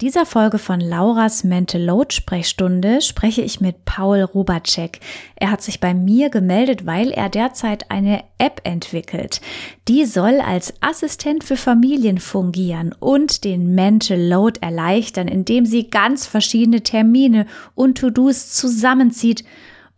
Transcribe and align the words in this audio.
Dieser 0.00 0.24
Folge 0.24 0.58
von 0.58 0.80
Lauras 0.80 1.44
Mental 1.44 1.82
Load 1.82 2.14
Sprechstunde 2.14 3.02
spreche 3.02 3.42
ich 3.42 3.60
mit 3.60 3.84
Paul 3.84 4.22
Rubacek. 4.22 5.00
Er 5.36 5.50
hat 5.50 5.60
sich 5.60 5.78
bei 5.78 5.92
mir 5.92 6.30
gemeldet, 6.30 6.86
weil 6.86 7.10
er 7.10 7.28
derzeit 7.28 7.90
eine 7.90 8.24
App 8.38 8.62
entwickelt. 8.64 9.42
Die 9.88 10.06
soll 10.06 10.40
als 10.40 10.72
Assistent 10.80 11.44
für 11.44 11.56
Familien 11.56 12.18
fungieren 12.18 12.94
und 12.98 13.44
den 13.44 13.74
Mental 13.74 14.18
Load 14.18 14.60
erleichtern, 14.62 15.28
indem 15.28 15.66
sie 15.66 15.90
ganz 15.90 16.26
verschiedene 16.26 16.82
Termine 16.82 17.46
und 17.74 17.98
To-Dos 17.98 18.52
zusammenzieht 18.52 19.44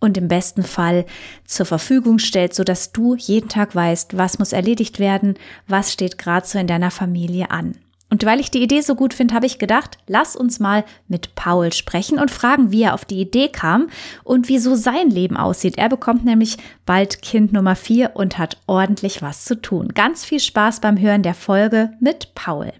und 0.00 0.18
im 0.18 0.26
besten 0.26 0.64
Fall 0.64 1.06
zur 1.44 1.64
Verfügung 1.64 2.18
stellt, 2.18 2.54
sodass 2.54 2.90
du 2.90 3.14
jeden 3.14 3.48
Tag 3.48 3.76
weißt, 3.76 4.16
was 4.16 4.40
muss 4.40 4.52
erledigt 4.52 4.98
werden, 4.98 5.34
was 5.68 5.92
steht 5.92 6.18
gerade 6.18 6.46
so 6.46 6.58
in 6.58 6.66
deiner 6.66 6.90
Familie 6.90 7.52
an. 7.52 7.76
Und 8.12 8.26
weil 8.26 8.40
ich 8.40 8.50
die 8.50 8.62
Idee 8.62 8.82
so 8.82 8.94
gut 8.94 9.14
finde, 9.14 9.32
habe 9.32 9.46
ich 9.46 9.58
gedacht, 9.58 9.96
lass 10.06 10.36
uns 10.36 10.60
mal 10.60 10.84
mit 11.08 11.34
Paul 11.34 11.72
sprechen 11.72 12.18
und 12.18 12.30
fragen, 12.30 12.70
wie 12.70 12.82
er 12.82 12.92
auf 12.92 13.06
die 13.06 13.18
Idee 13.18 13.48
kam 13.48 13.88
und 14.22 14.50
wieso 14.50 14.74
sein 14.74 15.08
Leben 15.08 15.38
aussieht. 15.38 15.78
Er 15.78 15.88
bekommt 15.88 16.22
nämlich 16.22 16.58
bald 16.84 17.22
Kind 17.22 17.54
Nummer 17.54 17.74
vier 17.74 18.10
und 18.12 18.36
hat 18.36 18.58
ordentlich 18.66 19.22
was 19.22 19.46
zu 19.46 19.58
tun. 19.58 19.88
Ganz 19.94 20.26
viel 20.26 20.40
Spaß 20.40 20.80
beim 20.80 21.00
Hören 21.00 21.22
der 21.22 21.32
Folge 21.32 21.92
mit 22.00 22.34
Paul. 22.34 22.74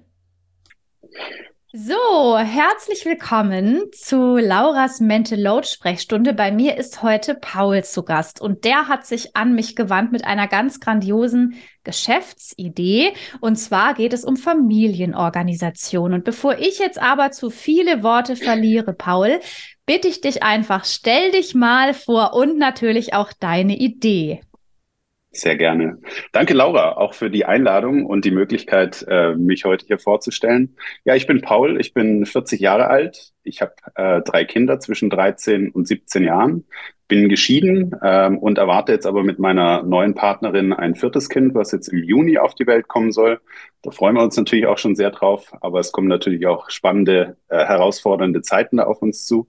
So, 1.75 2.37
herzlich 2.37 3.07
willkommen 3.07 3.85
zu 3.93 4.37
Lauras 4.37 5.01
Mental 5.01 5.41
Load 5.41 5.67
Sprechstunde. 5.67 6.35
Bei 6.35 6.53
mir 6.53 6.77
ist 6.77 7.03
heute 7.03 7.35
Paul 7.35 7.83
zu 7.83 8.03
Gast 8.03 8.43
und 8.43 8.67
der 8.67 8.89
hat 8.89 9.07
sich 9.07 9.37
an 9.37 9.55
mich 9.55 9.75
gewandt 9.75 10.13
mit 10.13 10.23
einer 10.27 10.49
ganz 10.49 10.81
grandiosen 10.81 11.55
Geschäftsidee. 11.83 13.15
Und 13.41 13.57
zwar 13.57 13.95
geht 13.95 14.13
es 14.13 14.23
um 14.23 14.37
Familienorganisation. 14.37 16.13
Und 16.13 16.25
bevor 16.25 16.59
ich 16.59 16.79
jetzt 16.79 17.01
aber 17.01 17.31
zu 17.31 17.49
viele 17.49 18.03
Worte 18.03 18.37
verliere, 18.37 18.93
Paul, 18.93 19.41
bitte 19.87 20.09
ich 20.09 20.21
dich 20.21 20.43
einfach, 20.43 20.85
stell 20.85 21.31
dich 21.31 21.55
mal 21.55 21.95
vor 21.95 22.35
und 22.35 22.59
natürlich 22.59 23.15
auch 23.15 23.33
deine 23.33 23.79
Idee. 23.79 24.43
Sehr 25.35 25.57
gerne. 25.57 25.99
Danke, 26.33 26.53
Laura, 26.53 26.99
auch 26.99 27.15
für 27.15 27.31
die 27.31 27.47
Einladung 27.47 28.05
und 28.05 28.27
die 28.27 28.31
Möglichkeit, 28.31 29.03
äh, 29.09 29.35
mich 29.35 29.65
heute 29.65 29.87
hier 29.87 29.99
vorzustellen. 29.99 30.77
Ja, 31.05 31.15
ich 31.15 31.27
bin 31.27 31.41
Paul, 31.41 31.81
ich 31.81 31.95
bin 31.95 32.27
40 32.27 32.61
Jahre 32.61 32.89
alt. 32.89 33.33
Ich 33.43 33.63
habe 33.63 33.73
äh, 33.95 34.21
drei 34.21 34.45
Kinder 34.45 34.79
zwischen 34.79 35.09
13 35.09 35.71
und 35.71 35.89
17 35.89 36.25
Jahren, 36.25 36.67
bin 37.09 37.31
geschieden 37.31 37.97
ähm, 38.03 38.37
und 38.39 38.59
erwarte 38.59 38.93
jetzt 38.93 39.07
aber 39.07 39.25
mit 39.25 39.39
meiner 39.39 39.83
neuen 39.83 40.15
Partnerin 40.15 40.75
ein 40.75 40.95
viertes 40.95 41.31
Kind, 41.31 41.55
was 41.55 41.73
jetzt 41.73 41.89
im 41.89 42.05
Juni 42.05 42.37
auf 42.37 42.55
die 42.55 42.67
Welt 42.67 42.89
kommen 42.89 43.11
soll. 43.11 43.41
Da 43.81 43.91
freuen 43.91 44.17
wir 44.17 44.23
uns 44.23 44.37
natürlich 44.37 44.67
auch 44.67 44.79
schon 44.79 44.97
sehr 44.97 45.11
drauf, 45.11 45.51
aber 45.63 45.81
es 45.81 45.93
kommen 45.93 46.09
natürlich 46.09 46.47
auch 46.47 46.69
spannende, 46.69 47.39
äh, 47.49 47.65
herausfordernde 47.65 48.43
Zeiten 48.43 48.77
da 48.77 48.85
auf 48.85 49.01
uns 49.01 49.25
zu. 49.25 49.49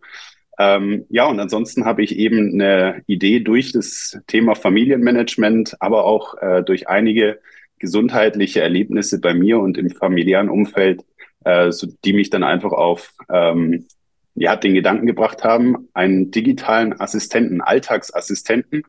Ähm, 0.60 1.06
ja, 1.10 1.26
und 1.26 1.40
ansonsten 1.40 1.86
habe 1.86 2.04
ich 2.04 2.18
eben 2.18 2.54
eine 2.54 3.02
Idee 3.08 3.40
durch 3.40 3.72
das 3.72 4.20
Thema 4.28 4.56
Familienmanagement, 4.56 5.78
aber 5.80 6.06
auch 6.06 6.36
äh, 6.42 6.64
durch 6.64 6.88
einige 6.88 7.40
gesundheitliche 7.80 8.62
Erlebnisse 8.62 9.20
bei 9.20 9.34
mir 9.34 9.60
und 9.60 9.78
im 9.78 9.90
familiären 9.90 10.50
Umfeld, 10.50 11.04
äh, 11.44 11.72
so, 11.72 11.88
die 12.06 12.14
mich 12.14 12.30
dann 12.30 12.44
einfach 12.44 12.72
auf 12.72 13.14
ähm, 13.30 13.88
ja, 14.36 14.56
den 14.56 14.74
Gedanken 14.74 15.06
gebracht 15.06 15.44
haben, 15.44 15.90
einen 15.94 16.32
digitalen 16.32 17.00
Assistenten, 17.00 17.62
Alltagsassistenten, 17.62 18.84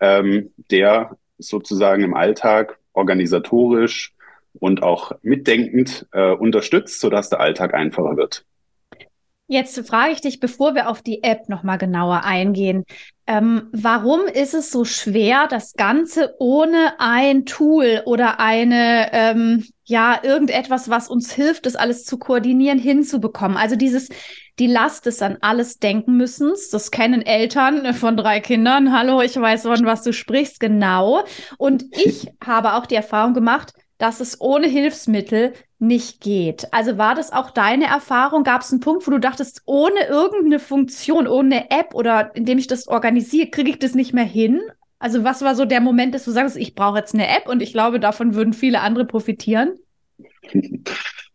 ähm, 0.00 0.52
der 0.70 1.16
sozusagen 1.38 2.02
im 2.02 2.14
Alltag 2.14 2.78
organisatorisch 2.92 4.14
und 4.54 4.82
auch 4.82 5.12
mitdenkend 5.22 6.06
äh, 6.12 6.32
unterstützt, 6.32 7.00
sodass 7.00 7.30
der 7.30 7.40
Alltag 7.40 7.74
einfacher 7.74 8.16
wird. 8.16 8.44
Jetzt 9.52 9.84
frage 9.84 10.12
ich 10.12 10.20
dich, 10.20 10.38
bevor 10.38 10.76
wir 10.76 10.88
auf 10.88 11.02
die 11.02 11.24
App 11.24 11.48
nochmal 11.48 11.76
genauer 11.76 12.22
eingehen, 12.22 12.84
ähm, 13.26 13.68
warum 13.72 14.20
ist 14.32 14.54
es 14.54 14.70
so 14.70 14.84
schwer, 14.84 15.48
das 15.48 15.72
Ganze 15.72 16.36
ohne 16.38 17.00
ein 17.00 17.46
Tool 17.46 18.00
oder 18.06 18.38
eine, 18.38 19.10
ähm, 19.12 19.66
ja, 19.82 20.20
irgendetwas, 20.22 20.88
was 20.88 21.08
uns 21.08 21.32
hilft, 21.32 21.66
das 21.66 21.74
alles 21.74 22.04
zu 22.04 22.16
koordinieren, 22.16 22.78
hinzubekommen? 22.78 23.56
Also 23.56 23.74
dieses, 23.74 24.10
die 24.60 24.68
Last 24.68 25.06
des 25.06 25.20
an 25.20 25.38
alles 25.40 25.80
denken 25.80 26.16
müssen, 26.16 26.52
das 26.70 26.92
kennen 26.92 27.20
Eltern 27.20 27.92
von 27.92 28.16
drei 28.16 28.38
Kindern. 28.38 28.96
Hallo, 28.96 29.20
ich 29.20 29.34
weiß, 29.34 29.62
von 29.62 29.84
was 29.84 30.04
du 30.04 30.12
sprichst, 30.12 30.60
genau. 30.60 31.24
Und 31.58 31.86
ich 31.90 32.28
habe 32.40 32.74
auch 32.74 32.86
die 32.86 32.94
Erfahrung 32.94 33.34
gemacht, 33.34 33.72
dass 33.98 34.20
es 34.20 34.40
ohne 34.40 34.68
Hilfsmittel 34.68 35.54
nicht 35.80 36.20
geht. 36.20 36.72
Also 36.72 36.98
war 36.98 37.14
das 37.14 37.32
auch 37.32 37.50
deine 37.50 37.86
Erfahrung? 37.86 38.44
Gab 38.44 38.60
es 38.60 38.70
einen 38.70 38.80
Punkt, 38.80 39.06
wo 39.06 39.10
du 39.10 39.18
dachtest, 39.18 39.62
ohne 39.64 40.06
irgendeine 40.08 40.58
Funktion, 40.58 41.26
ohne 41.26 41.56
eine 41.56 41.70
App 41.70 41.94
oder 41.94 42.34
indem 42.34 42.58
ich 42.58 42.66
das 42.66 42.86
organisiere, 42.86 43.48
kriege 43.48 43.70
ich 43.70 43.78
das 43.78 43.94
nicht 43.94 44.12
mehr 44.12 44.24
hin? 44.24 44.60
Also 44.98 45.24
was 45.24 45.40
war 45.42 45.54
so 45.54 45.64
der 45.64 45.80
Moment, 45.80 46.14
dass 46.14 46.26
du 46.26 46.30
sagst, 46.30 46.56
ich 46.56 46.74
brauche 46.74 46.98
jetzt 46.98 47.14
eine 47.14 47.26
App 47.28 47.48
und 47.48 47.62
ich 47.62 47.72
glaube, 47.72 47.98
davon 47.98 48.34
würden 48.34 48.52
viele 48.52 48.80
andere 48.80 49.06
profitieren? 49.06 49.78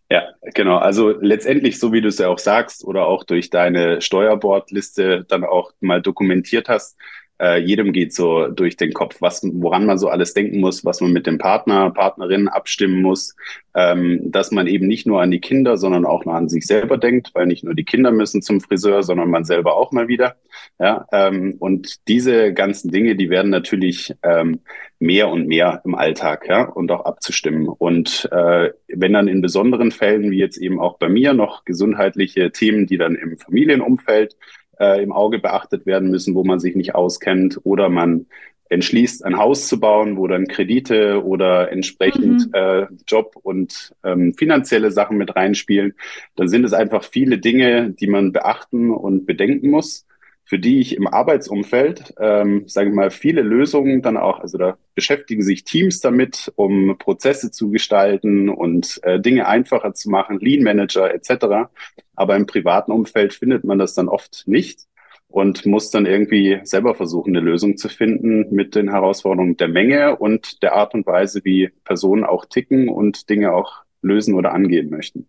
Ja, 0.08 0.22
genau. 0.54 0.78
Also 0.78 1.10
letztendlich, 1.20 1.80
so 1.80 1.92
wie 1.92 2.00
du 2.00 2.10
es 2.10 2.20
ja 2.20 2.28
auch 2.28 2.38
sagst 2.38 2.86
oder 2.86 3.08
auch 3.08 3.24
durch 3.24 3.50
deine 3.50 4.02
Steuerbordliste 4.02 5.26
dann 5.28 5.44
auch 5.44 5.72
mal 5.80 6.00
dokumentiert 6.00 6.70
hast, 6.70 6.96
äh, 7.42 7.60
jedem 7.60 7.92
geht 7.92 8.14
so 8.14 8.48
durch 8.48 8.78
den 8.78 8.94
Kopf, 8.94 9.18
was, 9.20 9.42
woran 9.54 9.86
man 9.86 9.98
so 9.98 10.08
alles 10.08 10.34
denken 10.34 10.60
muss, 10.60 10.86
was 10.86 11.02
man 11.02 11.12
mit 11.12 11.28
dem 11.28 11.38
Partner, 11.38 11.92
Partnerin 11.92 12.48
abstimmen 12.48 13.02
muss, 13.02 13.36
ähm, 13.76 14.32
dass 14.32 14.52
man 14.52 14.68
eben 14.68 14.88
nicht 14.88 15.06
nur 15.06 15.22
an 15.22 15.32
die 15.32 15.42
Kinder, 15.42 15.78
sondern 15.78 16.06
auch 16.06 16.26
an 16.26 16.48
sich 16.48 16.66
selber 16.66 16.98
denkt, 16.98 17.32
weil 17.34 17.46
nicht 17.46 17.64
nur 17.64 17.74
die 17.74 17.84
Kinder 17.84 18.12
müssen 18.12 18.42
zum 18.42 18.62
Friseur, 18.62 19.04
sondern 19.04 19.30
man 19.30 19.44
selber 19.44 19.76
auch 19.76 19.92
mal 19.92 20.08
wieder. 20.08 20.36
Ja, 20.80 21.06
ähm, 21.12 21.56
und 21.60 22.08
diese 22.08 22.54
ganzen 22.54 22.92
Dinge, 22.92 23.16
die 23.16 23.30
werden 23.30 23.52
natürlich 23.52 24.14
ähm, 24.24 24.62
mehr 25.00 25.30
und 25.30 25.48
mehr 25.48 25.82
im 25.84 25.96
Alltag, 25.96 26.46
ja, 26.48 26.64
und 26.64 26.90
auch 26.92 27.06
abzustimmen. 27.06 27.68
Und 27.68 28.30
äh, 28.32 28.72
wenn 28.88 29.14
dann 29.14 29.28
in 29.28 29.42
besonderen 29.42 29.92
Fällen, 29.92 30.32
wie 30.32 30.38
jetzt 30.38 30.58
eben 30.58 30.80
auch 30.80 30.98
bei 30.98 31.10
mir, 31.10 31.34
noch 31.34 31.66
gesundheitliche 31.66 32.52
Themen, 32.52 32.88
die 32.88 32.98
dann 32.98 33.16
im 33.16 33.38
Familienumfeld 33.38 34.38
äh, 34.80 35.02
im 35.04 35.12
Auge 35.12 35.40
beachtet 35.40 35.86
werden 35.86 36.10
müssen, 36.10 36.36
wo 36.36 36.44
man 36.44 36.60
sich 36.60 36.76
nicht 36.76 36.96
auskennt. 36.96 37.60
Oder 37.64 37.90
man 37.90 38.28
entschließt, 38.70 39.24
ein 39.24 39.38
Haus 39.38 39.68
zu 39.68 39.80
bauen, 39.80 40.18
wo 40.18 40.28
dann 40.28 40.48
Kredite 40.48 41.24
oder 41.24 41.72
entsprechend 41.72 42.48
mhm. 42.48 42.54
äh, 42.54 42.88
Job 43.08 43.36
und 43.44 43.94
ähm, 44.04 44.34
finanzielle 44.34 44.92
Sachen 44.92 45.18
mit 45.18 45.36
reinspielen, 45.36 45.94
dann 46.36 46.48
sind 46.48 46.66
es 46.66 46.74
einfach 46.74 47.04
viele 47.04 47.38
Dinge, 47.38 47.92
die 47.92 48.08
man 48.08 48.32
beachten 48.32 48.92
und 48.92 49.26
bedenken 49.26 49.70
muss 49.70 50.06
für 50.46 50.60
die 50.60 50.80
ich 50.80 50.96
im 50.96 51.08
Arbeitsumfeld, 51.08 52.14
ähm, 52.20 52.68
sage 52.68 52.90
ich 52.90 52.96
mal, 52.96 53.10
viele 53.10 53.42
Lösungen 53.42 54.04
dann 54.04 54.16
auch, 54.16 54.40
also 54.40 54.60
da 54.60 54.78
beschäftigen 54.94 55.42
sich 55.42 55.64
Teams 55.64 56.00
damit, 56.02 56.54
um 56.56 56.98
Prozesse 57.00 57.50
zu 57.52 57.72
gestalten 57.72 58.50
und 58.50 59.00
äh, 59.04 59.20
Dinge 59.20 59.48
einfacher 59.48 59.94
zu 59.96 60.10
machen, 60.10 60.40
Lean 60.40 60.64
Manager 60.64 61.14
etc. 61.14 61.68
Aber 62.16 62.36
im 62.36 62.46
privaten 62.46 62.92
Umfeld 62.92 63.34
findet 63.34 63.64
man 63.64 63.80
das 63.80 63.96
dann 63.96 64.08
oft 64.08 64.44
nicht 64.46 64.82
und 65.28 65.66
muss 65.66 65.90
dann 65.90 66.06
irgendwie 66.06 66.60
selber 66.64 66.94
versuchen, 66.94 67.36
eine 67.36 67.44
Lösung 67.44 67.76
zu 67.76 67.90
finden 67.90 68.54
mit 68.54 68.76
den 68.76 68.92
Herausforderungen 68.92 69.58
der 69.58 69.68
Menge 69.68 70.16
und 70.16 70.62
der 70.62 70.76
Art 70.76 70.94
und 70.94 71.08
Weise, 71.08 71.44
wie 71.44 71.72
Personen 71.84 72.24
auch 72.24 72.46
ticken 72.46 72.88
und 72.88 73.30
Dinge 73.30 73.52
auch 73.52 73.84
lösen 74.04 74.36
oder 74.36 74.54
angehen 74.54 74.92
möchten. 74.92 75.28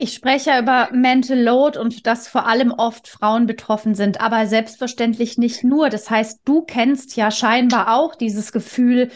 Ich 0.00 0.14
spreche 0.14 0.56
über 0.56 0.90
Mental 0.92 1.36
Load 1.36 1.76
und 1.76 2.06
dass 2.06 2.28
vor 2.28 2.46
allem 2.46 2.70
oft 2.70 3.08
Frauen 3.08 3.46
betroffen 3.46 3.96
sind, 3.96 4.20
aber 4.20 4.46
selbstverständlich 4.46 5.38
nicht 5.38 5.64
nur. 5.64 5.90
Das 5.90 6.08
heißt, 6.08 6.42
du 6.44 6.62
kennst 6.62 7.16
ja 7.16 7.32
scheinbar 7.32 7.92
auch 7.92 8.14
dieses 8.14 8.52
Gefühl, 8.52 9.10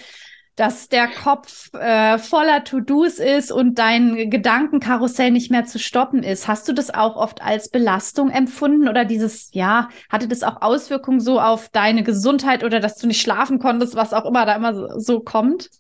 dass 0.57 0.89
der 0.89 1.07
Kopf 1.07 1.73
äh, 1.73 2.19
voller 2.19 2.65
To-Dos 2.65 3.21
ist 3.21 3.53
und 3.53 3.79
dein 3.79 4.29
Gedankenkarussell 4.29 5.31
nicht 5.31 5.53
mehr 5.53 5.65
zu 5.65 5.79
stoppen 5.79 6.25
ist. 6.25 6.49
Hast 6.49 6.69
du 6.69 6.73
das 6.73 6.93
auch 6.93 7.15
oft 7.15 7.41
als 7.41 7.71
Belastung 7.71 8.31
empfunden 8.31 8.89
oder 8.89 9.05
dieses, 9.05 9.51
ja, 9.53 9.89
hatte 10.11 10.27
das 10.27 10.43
auch 10.43 10.63
Auswirkungen 10.63 11.21
so 11.21 11.41
auf 11.41 11.69
deine 11.69 12.03
Gesundheit 12.03 12.65
oder 12.65 12.81
dass 12.81 12.97
du 12.97 13.07
nicht 13.07 13.23
schlafen 13.23 13.61
konntest, 13.61 13.95
was 13.95 14.13
auch 14.13 14.27
immer 14.27 14.45
da 14.47 14.57
immer 14.57 14.75
so, 14.75 14.89
so 14.99 15.21
kommt? 15.21 15.71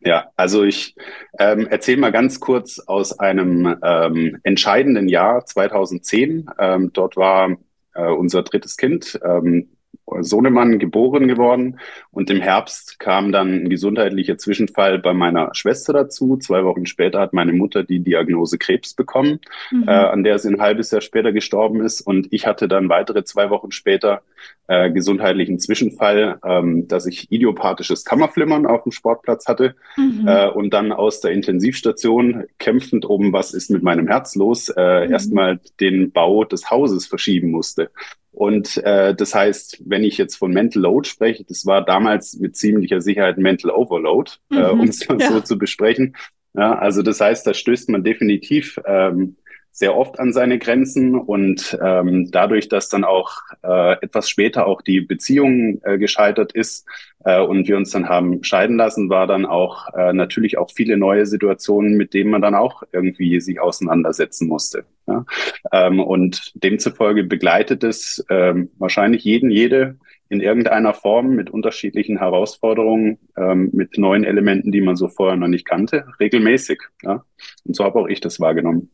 Ja, 0.00 0.30
also 0.36 0.62
ich 0.62 0.94
ähm, 1.38 1.66
erzähle 1.66 1.98
mal 1.98 2.12
ganz 2.12 2.38
kurz 2.38 2.78
aus 2.78 3.18
einem 3.18 3.78
ähm, 3.82 4.38
entscheidenden 4.44 5.08
Jahr 5.08 5.44
2010. 5.44 6.48
Ähm, 6.58 6.92
dort 6.92 7.16
war 7.16 7.56
äh, 7.94 8.08
unser 8.08 8.42
drittes 8.42 8.76
Kind. 8.76 9.18
Ähm, 9.24 9.76
Sohnemann 10.20 10.78
geboren 10.78 11.28
geworden 11.28 11.78
und 12.10 12.30
im 12.30 12.40
Herbst 12.40 12.98
kam 12.98 13.32
dann 13.32 13.64
ein 13.64 13.68
gesundheitlicher 13.68 14.38
Zwischenfall 14.38 14.98
bei 14.98 15.12
meiner 15.12 15.54
Schwester 15.54 15.92
dazu. 15.92 16.36
Zwei 16.36 16.64
Wochen 16.64 16.86
später 16.86 17.20
hat 17.20 17.32
meine 17.32 17.52
Mutter 17.52 17.84
die 17.84 18.00
Diagnose 18.00 18.58
Krebs 18.58 18.94
bekommen, 18.94 19.40
mhm. 19.70 19.84
äh, 19.86 19.90
an 19.90 20.24
der 20.24 20.38
sie 20.38 20.48
ein 20.48 20.60
halbes 20.60 20.90
Jahr 20.90 21.00
später 21.00 21.32
gestorben 21.32 21.80
ist 21.82 22.00
und 22.00 22.28
ich 22.30 22.46
hatte 22.46 22.68
dann 22.68 22.88
weitere 22.88 23.24
zwei 23.24 23.50
Wochen 23.50 23.70
später 23.70 24.22
äh, 24.66 24.90
gesundheitlichen 24.90 25.58
Zwischenfall, 25.58 26.38
ähm, 26.44 26.88
dass 26.88 27.06
ich 27.06 27.32
idiopathisches 27.32 28.04
Kammerflimmern 28.04 28.66
auf 28.66 28.82
dem 28.82 28.92
Sportplatz 28.92 29.46
hatte 29.46 29.74
mhm. 29.96 30.26
äh, 30.26 30.48
und 30.48 30.74
dann 30.74 30.92
aus 30.92 31.20
der 31.20 31.32
Intensivstation 31.32 32.44
kämpfend 32.58 33.04
um, 33.04 33.32
was 33.32 33.54
ist 33.54 33.70
mit 33.70 33.82
meinem 33.82 34.08
Herz 34.08 34.34
los, 34.34 34.68
äh, 34.68 35.06
mhm. 35.06 35.12
erstmal 35.12 35.60
den 35.80 36.12
Bau 36.12 36.44
des 36.44 36.70
Hauses 36.70 37.06
verschieben 37.06 37.50
musste. 37.50 37.90
Und 38.38 38.76
äh, 38.84 39.16
das 39.16 39.34
heißt, 39.34 39.82
wenn 39.84 40.04
ich 40.04 40.16
jetzt 40.16 40.36
von 40.36 40.52
Mental 40.52 40.80
Load 40.80 41.08
spreche, 41.08 41.42
das 41.42 41.66
war 41.66 41.84
damals 41.84 42.38
mit 42.38 42.56
ziemlicher 42.56 43.00
Sicherheit 43.00 43.36
Mental 43.36 43.72
Overload, 43.72 44.30
äh, 44.52 44.54
mhm, 44.54 44.60
äh, 44.60 44.66
um 44.68 44.80
es 44.82 45.08
mal 45.08 45.20
ja. 45.20 45.32
so 45.32 45.40
zu 45.40 45.58
besprechen. 45.58 46.14
Ja, 46.54 46.78
also 46.78 47.02
das 47.02 47.20
heißt, 47.20 47.44
da 47.44 47.52
stößt 47.52 47.88
man 47.88 48.04
definitiv 48.04 48.78
ähm, 48.86 49.34
sehr 49.78 49.96
oft 49.96 50.18
an 50.18 50.32
seine 50.32 50.58
Grenzen 50.58 51.14
und 51.14 51.78
ähm, 51.80 52.32
dadurch, 52.32 52.68
dass 52.68 52.88
dann 52.88 53.04
auch 53.04 53.30
äh, 53.62 53.92
etwas 54.02 54.28
später 54.28 54.66
auch 54.66 54.82
die 54.82 55.00
Beziehung 55.00 55.80
äh, 55.84 55.98
gescheitert 55.98 56.50
ist 56.50 56.84
äh, 57.24 57.40
und 57.40 57.68
wir 57.68 57.76
uns 57.76 57.92
dann 57.92 58.08
haben 58.08 58.42
scheiden 58.42 58.76
lassen, 58.76 59.08
war 59.08 59.28
dann 59.28 59.46
auch 59.46 59.86
äh, 59.94 60.12
natürlich 60.12 60.58
auch 60.58 60.72
viele 60.74 60.96
neue 60.96 61.26
Situationen, 61.26 61.96
mit 61.96 62.12
denen 62.12 62.30
man 62.30 62.42
dann 62.42 62.56
auch 62.56 62.82
irgendwie 62.90 63.40
sich 63.40 63.60
auseinandersetzen 63.60 64.48
musste. 64.48 64.84
Ja? 65.06 65.24
Ähm, 65.70 66.00
und 66.00 66.50
demzufolge 66.56 67.22
begleitet 67.22 67.84
es 67.84 68.26
ähm, 68.30 68.72
wahrscheinlich 68.78 69.22
jeden, 69.22 69.48
jede 69.48 69.96
in 70.28 70.40
irgendeiner 70.40 70.92
Form 70.92 71.36
mit 71.36 71.50
unterschiedlichen 71.50 72.18
Herausforderungen, 72.18 73.18
ähm, 73.36 73.70
mit 73.72 73.96
neuen 73.96 74.24
Elementen, 74.24 74.72
die 74.72 74.80
man 74.80 74.96
so 74.96 75.06
vorher 75.06 75.36
noch 75.36 75.46
nicht 75.46 75.64
kannte, 75.64 76.04
regelmäßig. 76.18 76.80
Ja? 77.04 77.24
Und 77.64 77.76
so 77.76 77.84
habe 77.84 78.00
auch 78.00 78.08
ich 78.08 78.20
das 78.20 78.40
wahrgenommen. 78.40 78.90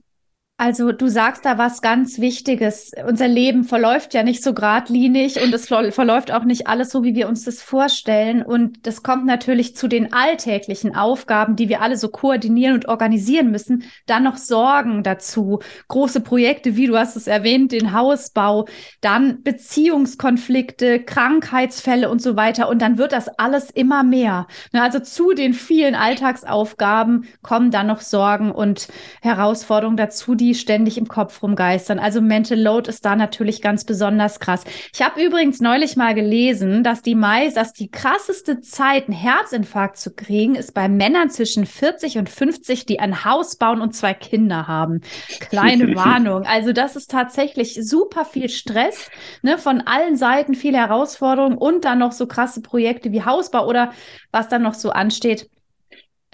Also 0.57 0.93
du 0.93 1.09
sagst 1.09 1.45
da 1.45 1.59
was 1.59 1.83
ganz 1.83 2.21
Wichtiges. 2.21 2.93
Unser 3.09 3.27
Leben 3.27 3.65
verläuft 3.65 4.15
ja 4.15 4.23
nicht 4.23 4.41
so 4.41 4.55
geradlinig 4.55 5.43
und 5.43 5.53
es 5.53 5.67
verläuft 5.67 6.31
auch 6.31 6.45
nicht 6.45 6.69
alles 6.69 6.91
so, 6.91 7.03
wie 7.03 7.17
wir 7.17 7.27
uns 7.27 7.45
das 7.45 7.61
vorstellen. 7.61 8.41
Und 8.41 8.87
das 8.87 9.03
kommt 9.03 9.27
natürlich 9.27 9.75
zu 9.75 9.89
den 9.89 10.13
alltäglichen 10.13 10.95
Aufgaben, 10.95 11.57
die 11.57 11.69
wir 11.69 11.83
alle 11.83 11.97
so 11.97 12.09
koordinieren 12.09 12.75
und 12.75 12.87
organisieren 12.87 13.51
müssen. 13.51 13.83
Dann 14.07 14.23
noch 14.23 14.37
Sorgen 14.37 15.03
dazu, 15.03 15.59
große 15.89 16.21
Projekte, 16.21 16.77
wie 16.77 16.87
du 16.87 16.97
hast 16.97 17.17
es 17.17 17.27
erwähnt, 17.27 17.73
den 17.73 17.93
Hausbau, 17.93 18.67
dann 19.01 19.43
Beziehungskonflikte, 19.43 21.01
Krankheitsfälle 21.01 22.09
und 22.09 22.23
so 22.23 22.37
weiter. 22.37 22.69
Und 22.69 22.81
dann 22.81 22.97
wird 22.97 23.11
das 23.11 23.27
alles 23.27 23.71
immer 23.71 24.05
mehr. 24.05 24.47
Also 24.73 25.01
zu 25.01 25.33
den 25.33 25.53
vielen 25.53 25.97
Alltagsaufgaben 25.97 27.27
kommen 27.43 27.73
dann 27.73 27.89
noch 27.89 28.03
Sorgen 28.03 28.53
und 28.53 28.87
Herausforderungen 29.21 29.97
dazu, 29.97 30.37
die 30.37 30.54
ständig 30.61 30.99
im 30.99 31.09
Kopf 31.09 31.43
rumgeistern. 31.43 31.99
Also 31.99 32.21
Mental 32.21 32.61
Load 32.61 32.89
ist 32.89 33.05
da 33.05 33.17
natürlich 33.17 33.63
ganz 33.63 33.85
besonders 33.85 34.41
krass. 34.41 34.65
Ich 34.93 35.03
habe 35.03 35.23
übrigens 35.23 35.61
neulich 35.61 35.97
mal 35.97 36.15
gelesen, 36.15 36.83
dass 36.83 37.03
die 37.03 37.15
meist, 37.15 37.57
dass 37.57 37.73
die 37.73 37.91
krasseste 37.91 38.61
Zeit, 38.61 39.09
einen 39.09 39.17
Herzinfarkt 39.17 39.97
zu 39.97 40.15
kriegen, 40.15 40.55
ist 40.55 40.75
bei 40.75 40.89
Männern 40.89 41.31
zwischen 41.31 41.67
40 41.67 42.19
und 42.19 42.29
50, 42.29 42.87
die 42.87 43.01
ein 43.01 43.25
Haus 43.25 43.57
bauen 43.57 43.81
und 43.81 43.95
zwei 43.95 44.15
Kinder 44.15 44.67
haben. 44.67 45.01
Kleine 45.41 45.95
Warnung. 45.95 46.45
Also 46.45 46.73
das 46.73 46.97
ist 46.97 47.11
tatsächlich 47.11 47.79
super 47.83 48.25
viel 48.25 48.49
Stress, 48.49 49.11
ne, 49.43 49.59
von 49.59 49.81
allen 49.81 50.17
Seiten 50.17 50.55
viele 50.55 50.79
Herausforderungen 50.79 51.59
und 51.59 51.85
dann 51.85 51.99
noch 51.99 52.13
so 52.13 52.27
krasse 52.27 52.63
Projekte 52.63 53.13
wie 53.13 53.25
Hausbau 53.25 53.67
oder 53.67 53.93
was 54.33 54.49
dann 54.49 54.63
noch 54.63 54.75
so 54.75 54.91
ansteht. 54.91 55.49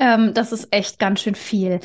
Ähm, 0.00 0.32
das 0.34 0.50
ist 0.50 0.68
echt 0.70 0.98
ganz 0.98 1.20
schön 1.20 1.34
viel. 1.34 1.80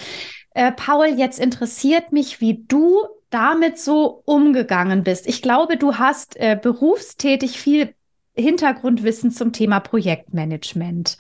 Äh, 0.56 0.72
Paul, 0.72 1.08
jetzt 1.08 1.38
interessiert 1.38 2.14
mich, 2.14 2.40
wie 2.40 2.64
du 2.68 3.06
damit 3.30 3.78
so 3.78 4.24
umgegangen 4.26 5.04
bist. 5.04 5.28
Ich 5.28 5.42
glaube, 5.42 5.76
du 5.76 5.98
hast 5.98 6.38
äh, 6.38 6.58
berufstätig 6.60 7.60
viel 7.60 7.94
Hintergrundwissen 8.36 9.32
zum 9.32 9.52
Thema 9.52 9.82
Projektmanagement. 9.82 11.18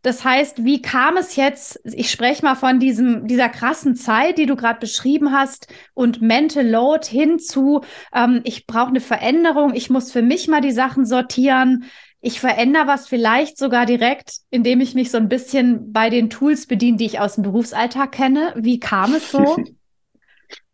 Das 0.00 0.24
heißt, 0.24 0.64
wie 0.64 0.80
kam 0.80 1.18
es 1.18 1.36
jetzt, 1.36 1.80
ich 1.84 2.10
spreche 2.10 2.44
mal 2.44 2.54
von 2.54 2.80
diesem, 2.80 3.26
dieser 3.26 3.50
krassen 3.50 3.94
Zeit, 3.94 4.38
die 4.38 4.46
du 4.46 4.56
gerade 4.56 4.80
beschrieben 4.80 5.32
hast, 5.32 5.68
und 5.92 6.22
Mental 6.22 6.66
Load 6.66 7.06
hin 7.06 7.38
zu, 7.38 7.82
ähm, 8.14 8.40
ich 8.44 8.66
brauche 8.66 8.88
eine 8.88 9.00
Veränderung, 9.00 9.74
ich 9.74 9.90
muss 9.90 10.10
für 10.10 10.22
mich 10.22 10.48
mal 10.48 10.62
die 10.62 10.72
Sachen 10.72 11.04
sortieren, 11.04 11.84
ich 12.22 12.38
verändere 12.40 12.86
was 12.86 13.08
vielleicht 13.08 13.58
sogar 13.58 13.84
direkt, 13.84 14.38
indem 14.50 14.80
ich 14.80 14.94
mich 14.94 15.10
so 15.10 15.18
ein 15.18 15.28
bisschen 15.28 15.92
bei 15.92 16.08
den 16.08 16.30
Tools 16.30 16.66
bediene, 16.66 16.96
die 16.96 17.04
ich 17.04 17.18
aus 17.18 17.34
dem 17.34 17.42
Berufsalltag 17.42 18.12
kenne. 18.12 18.54
Wie 18.56 18.78
kam 18.78 19.14
es 19.14 19.30
so? 19.30 19.56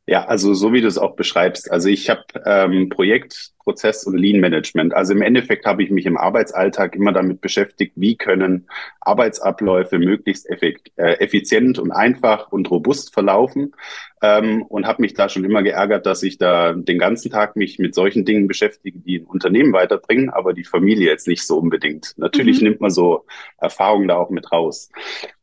Ja, 0.09 0.25
also 0.25 0.55
so 0.55 0.73
wie 0.73 0.81
du 0.81 0.89
es 0.89 0.97
auch 0.97 1.17
beschreibst. 1.17 1.71
Also 1.71 1.91
ich 1.91 2.09
habe 2.09 2.23
ähm, 2.47 2.89
Projekt, 2.89 3.53
Prozess 3.59 4.05
und 4.05 4.17
Lean 4.17 4.41
Management. 4.41 4.95
Also 4.95 5.13
im 5.13 5.21
Endeffekt 5.21 5.67
habe 5.67 5.83
ich 5.83 5.91
mich 5.91 6.07
im 6.07 6.17
Arbeitsalltag 6.17 6.97
immer 6.97 7.13
damit 7.13 7.43
beschäftigt, 7.43 7.93
wie 7.95 8.17
können 8.17 8.71
Arbeitsabläufe 9.01 9.99
möglichst 9.99 10.49
effekt, 10.49 10.93
äh, 10.97 11.19
effizient 11.19 11.79
und 11.79 11.93
einfach 11.93 12.51
und 12.51 12.71
robust 12.71 13.13
verlaufen. 13.13 13.75
Ähm, 14.23 14.63
und 14.63 14.87
habe 14.87 15.03
mich 15.03 15.13
da 15.13 15.29
schon 15.29 15.45
immer 15.45 15.63
geärgert, 15.63 16.07
dass 16.07 16.23
ich 16.23 16.39
da 16.39 16.73
den 16.73 16.99
ganzen 16.99 17.31
Tag 17.31 17.55
mich 17.57 17.79
mit 17.79 17.95
solchen 17.95 18.25
Dingen 18.25 18.49
beschäftige, 18.49 19.01
die 19.01 19.19
ein 19.19 19.27
Unternehmen 19.27 19.75
weiterbringen, 19.75 20.31
aber 20.31 20.55
die 20.55 20.65
Familie 20.65 21.11
jetzt 21.11 21.29
nicht 21.29 21.47
so 21.47 21.59
unbedingt. 21.59 22.15
Natürlich 22.17 22.63
mhm. 22.63 22.69
nimmt 22.69 22.81
man 22.81 22.91
so 22.91 23.27
Erfahrungen 23.59 24.09
da 24.09 24.17
auch 24.17 24.31
mit 24.31 24.51
raus. 24.53 24.89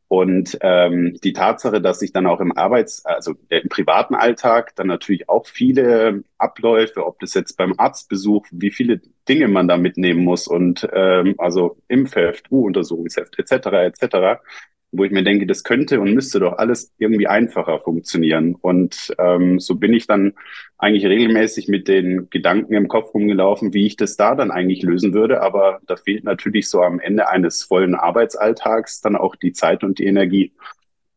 Und 0.08 0.56
ähm, 0.60 1.18
die 1.24 1.32
Tatsache, 1.32 1.80
dass 1.80 2.00
ich 2.00 2.12
dann 2.12 2.26
auch 2.26 2.40
im 2.40 2.56
Arbeits-, 2.56 3.04
also 3.04 3.34
im 3.48 3.68
privaten 3.68 4.14
Alltag 4.14 4.74
dann 4.76 4.86
natürlich 4.86 5.28
auch 5.28 5.46
viele 5.46 6.22
Abläufe, 6.38 7.04
ob 7.06 7.18
das 7.18 7.34
jetzt 7.34 7.56
beim 7.56 7.74
Arztbesuch, 7.76 8.46
wie 8.52 8.70
viele 8.70 9.00
Dinge 9.28 9.48
man 9.48 9.66
da 9.66 9.76
mitnehmen 9.76 10.22
muss 10.22 10.46
und 10.46 10.88
ähm, 10.92 11.34
also 11.38 11.78
Impfheft, 11.88 12.52
U-Untersuchungsheft 12.52 13.38
etc. 13.38 13.66
etc 13.66 14.38
wo 14.92 15.04
ich 15.04 15.10
mir 15.10 15.24
denke, 15.24 15.46
das 15.46 15.64
könnte 15.64 16.00
und 16.00 16.14
müsste 16.14 16.40
doch 16.40 16.58
alles 16.58 16.92
irgendwie 16.98 17.26
einfacher 17.26 17.80
funktionieren. 17.80 18.54
Und 18.54 19.14
ähm, 19.18 19.58
so 19.58 19.74
bin 19.74 19.92
ich 19.92 20.06
dann 20.06 20.34
eigentlich 20.78 21.06
regelmäßig 21.06 21.68
mit 21.68 21.88
den 21.88 22.30
Gedanken 22.30 22.74
im 22.74 22.88
Kopf 22.88 23.12
rumgelaufen, 23.14 23.74
wie 23.74 23.86
ich 23.86 23.96
das 23.96 24.16
da 24.16 24.34
dann 24.34 24.50
eigentlich 24.50 24.82
lösen 24.82 25.12
würde. 25.12 25.42
Aber 25.42 25.80
da 25.86 25.96
fehlt 25.96 26.24
natürlich 26.24 26.68
so 26.68 26.82
am 26.82 27.00
Ende 27.00 27.28
eines 27.28 27.64
vollen 27.64 27.94
Arbeitsalltags 27.94 29.00
dann 29.00 29.16
auch 29.16 29.36
die 29.36 29.52
Zeit 29.52 29.84
und 29.84 29.98
die 29.98 30.06
Energie. 30.06 30.52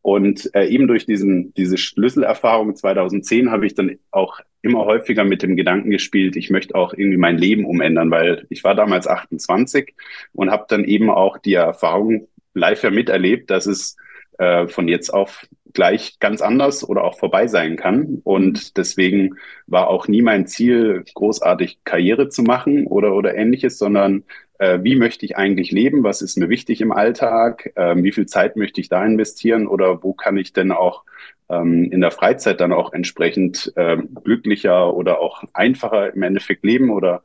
Und 0.02 0.54
äh, 0.56 0.66
eben 0.68 0.88
durch 0.88 1.06
diesen, 1.06 1.54
diese 1.54 1.78
Schlüsselerfahrung 1.78 2.76
2010 2.76 3.52
habe 3.52 3.66
ich 3.66 3.76
dann 3.76 4.00
auch 4.12 4.40
immer 4.62 4.86
häufiger 4.86 5.24
mit 5.24 5.44
dem 5.44 5.56
Gedanken 5.56 5.90
gespielt, 5.90 6.36
ich 6.36 6.50
möchte 6.50 6.76
auch 6.76 6.94
irgendwie 6.94 7.18
mein 7.18 7.38
Leben 7.38 7.66
umändern, 7.66 8.12
weil 8.12 8.46
ich 8.50 8.64
war 8.64 8.76
damals 8.76 9.08
28 9.08 9.94
und 10.34 10.52
habe 10.52 10.66
dann 10.68 10.84
eben 10.84 11.10
auch 11.10 11.38
die 11.38 11.54
Erfahrung 11.54 12.28
live 12.54 12.84
ja 12.84 12.92
miterlebt, 12.92 13.50
dass 13.50 13.66
es 13.66 13.96
äh, 14.38 14.68
von 14.68 14.88
jetzt 14.88 15.14
auf 15.14 15.48
gleich 15.74 16.20
ganz 16.20 16.42
anders 16.42 16.88
oder 16.88 17.04
auch 17.04 17.18
vorbei 17.18 17.48
sein 17.48 17.76
kann. 17.76 18.22
Und 18.24 18.78
deswegen 18.78 19.36
war 19.68 19.88
auch 19.88 20.08
nie 20.08 20.22
mein 20.22 20.48
Ziel, 20.48 21.04
großartig 21.14 21.80
Karriere 21.84 22.30
zu 22.30 22.44
machen 22.44 22.88
oder, 22.88 23.14
oder 23.14 23.36
ähnliches, 23.36 23.78
sondern 23.78 24.24
äh, 24.58 24.80
wie 24.82 24.96
möchte 24.96 25.26
ich 25.26 25.38
eigentlich 25.38 25.72
leben? 25.72 26.04
Was 26.04 26.22
ist 26.22 26.38
mir 26.38 26.50
wichtig 26.50 26.82
im 26.82 26.92
Alltag? 26.92 27.72
Äh, 27.76 27.96
wie 27.98 28.12
viel 28.12 28.26
Zeit 28.26 28.56
möchte 28.56 28.82
ich 28.82 28.90
da 28.90 29.06
investieren? 29.06 29.68
Oder 29.68 30.04
wo 30.04 30.14
kann 30.14 30.38
ich 30.38 30.54
denn 30.54 30.72
auch 30.72 31.04
ähm, 31.50 31.92
in 31.92 32.02
der 32.02 32.12
Freizeit 32.12 32.62
dann 32.62 32.74
auch 32.74 32.94
entsprechend 32.94 33.72
äh, 33.76 33.98
glücklicher 34.24 34.94
oder 34.94 35.20
auch 35.20 35.44
einfacher 35.54 36.14
im 36.14 36.24
Endeffekt 36.24 36.64
leben 36.64 36.90
oder 36.90 37.24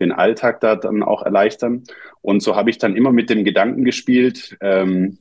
den 0.00 0.12
Alltag 0.12 0.60
da 0.60 0.76
dann 0.76 1.02
auch 1.02 1.22
erleichtern. 1.22 1.84
Und 2.20 2.42
so 2.42 2.56
habe 2.56 2.70
ich 2.70 2.78
dann 2.78 2.96
immer 2.96 3.12
mit 3.12 3.30
dem 3.30 3.44
Gedanken 3.44 3.84
gespielt, 3.84 4.56
ähm, 4.60 5.18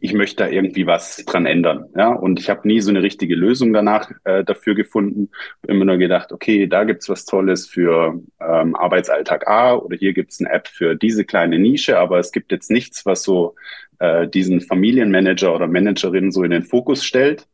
ich 0.00 0.14
möchte 0.14 0.44
da 0.44 0.48
irgendwie 0.48 0.86
was 0.86 1.24
dran 1.26 1.46
ändern. 1.46 1.86
Ja, 1.94 2.08
und 2.12 2.40
ich 2.40 2.48
habe 2.48 2.66
nie 2.66 2.80
so 2.80 2.90
eine 2.90 3.02
richtige 3.02 3.34
Lösung 3.34 3.72
danach 3.72 4.10
äh, 4.24 4.44
dafür 4.44 4.74
gefunden. 4.74 5.30
Immer 5.66 5.84
nur 5.84 5.98
gedacht, 5.98 6.32
okay, 6.32 6.66
da 6.66 6.84
gibt's 6.84 7.08
was 7.08 7.26
Tolles 7.26 7.66
für 7.66 8.18
äh, 8.40 8.44
ähm, 8.60 8.74
Arbeitsalltag 8.74 9.46
A 9.46 9.74
oder 9.74 9.96
hier 9.96 10.12
gibt 10.12 10.32
es 10.32 10.40
eine 10.40 10.50
App 10.50 10.68
für 10.68 10.94
diese 10.94 11.24
kleine 11.24 11.58
Nische, 11.58 11.98
aber 11.98 12.18
es 12.18 12.32
gibt 12.32 12.50
jetzt 12.52 12.70
nichts, 12.70 13.04
was 13.06 13.22
so 13.22 13.54
äh, 13.98 14.26
diesen 14.26 14.60
Familienmanager 14.60 15.54
oder 15.54 15.66
Managerin 15.66 16.32
so 16.32 16.42
in 16.42 16.50
den 16.50 16.64
Fokus 16.64 17.04
stellt 17.04 17.46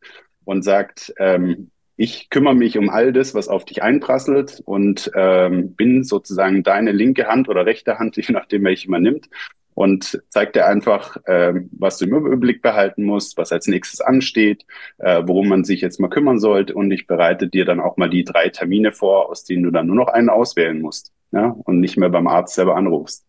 und 0.45 0.63
sagt, 0.63 1.13
ähm, 1.19 1.71
ich 1.97 2.31
kümmere 2.31 2.55
mich 2.55 2.79
um 2.79 2.91
all 2.91 3.13
das, 3.13 3.35
was 3.35 3.49
auf 3.49 3.65
dich 3.65 3.83
einprasselt 3.83 4.63
und 4.65 5.11
ähm, 5.15 5.75
bin 5.75 6.05
sozusagen 6.05 6.63
deine 6.63 6.93
linke 6.93 7.27
Hand 7.27 7.49
oder 7.49 7.67
rechte 7.67 7.99
Hand, 7.99 8.17
je 8.27 8.33
nachdem, 8.33 8.65
welche 8.65 8.91
man 8.91 9.03
nimmt, 9.03 9.29
und 9.77 10.23
zeigt 10.31 10.57
dir 10.57 10.67
einfach, 10.67 11.19
äh, 11.27 11.53
was 11.71 11.99
du 11.99 12.07
im 12.07 12.17
Überblick 12.17 12.63
behalten 12.63 13.05
musst, 13.05 13.37
was 13.37 13.53
als 13.53 13.67
nächstes 13.67 14.01
ansteht, 14.01 14.65
äh, 14.97 15.23
worum 15.27 15.49
man 15.49 15.65
sich 15.65 15.83
jetzt 15.83 16.01
mal 16.01 16.09
kümmern 16.09 16.39
sollte. 16.41 16.75
Und 16.75 16.91
ich 16.93 17.07
bereite 17.07 17.47
dir 17.47 17.67
dann 17.67 17.81
auch 17.81 17.99
mal 17.99 18.09
die 18.09 18.25
drei 18.25 18.49
Termine 18.49 18.91
vor, 18.93 19.29
aus 19.29 19.45
denen 19.45 19.65
du 19.65 19.71
dann 19.71 19.87
nur 19.87 19.97
noch 19.97 20.09
einen 20.09 20.31
auswählen 20.31 20.81
musst 20.81 21.13
ja? 21.31 21.55
und 21.65 21.81
nicht 21.81 21.99
mehr 21.99 22.09
beim 22.09 22.27
Arzt 22.27 22.55
selber 22.55 22.75
anrufst. 22.75 23.26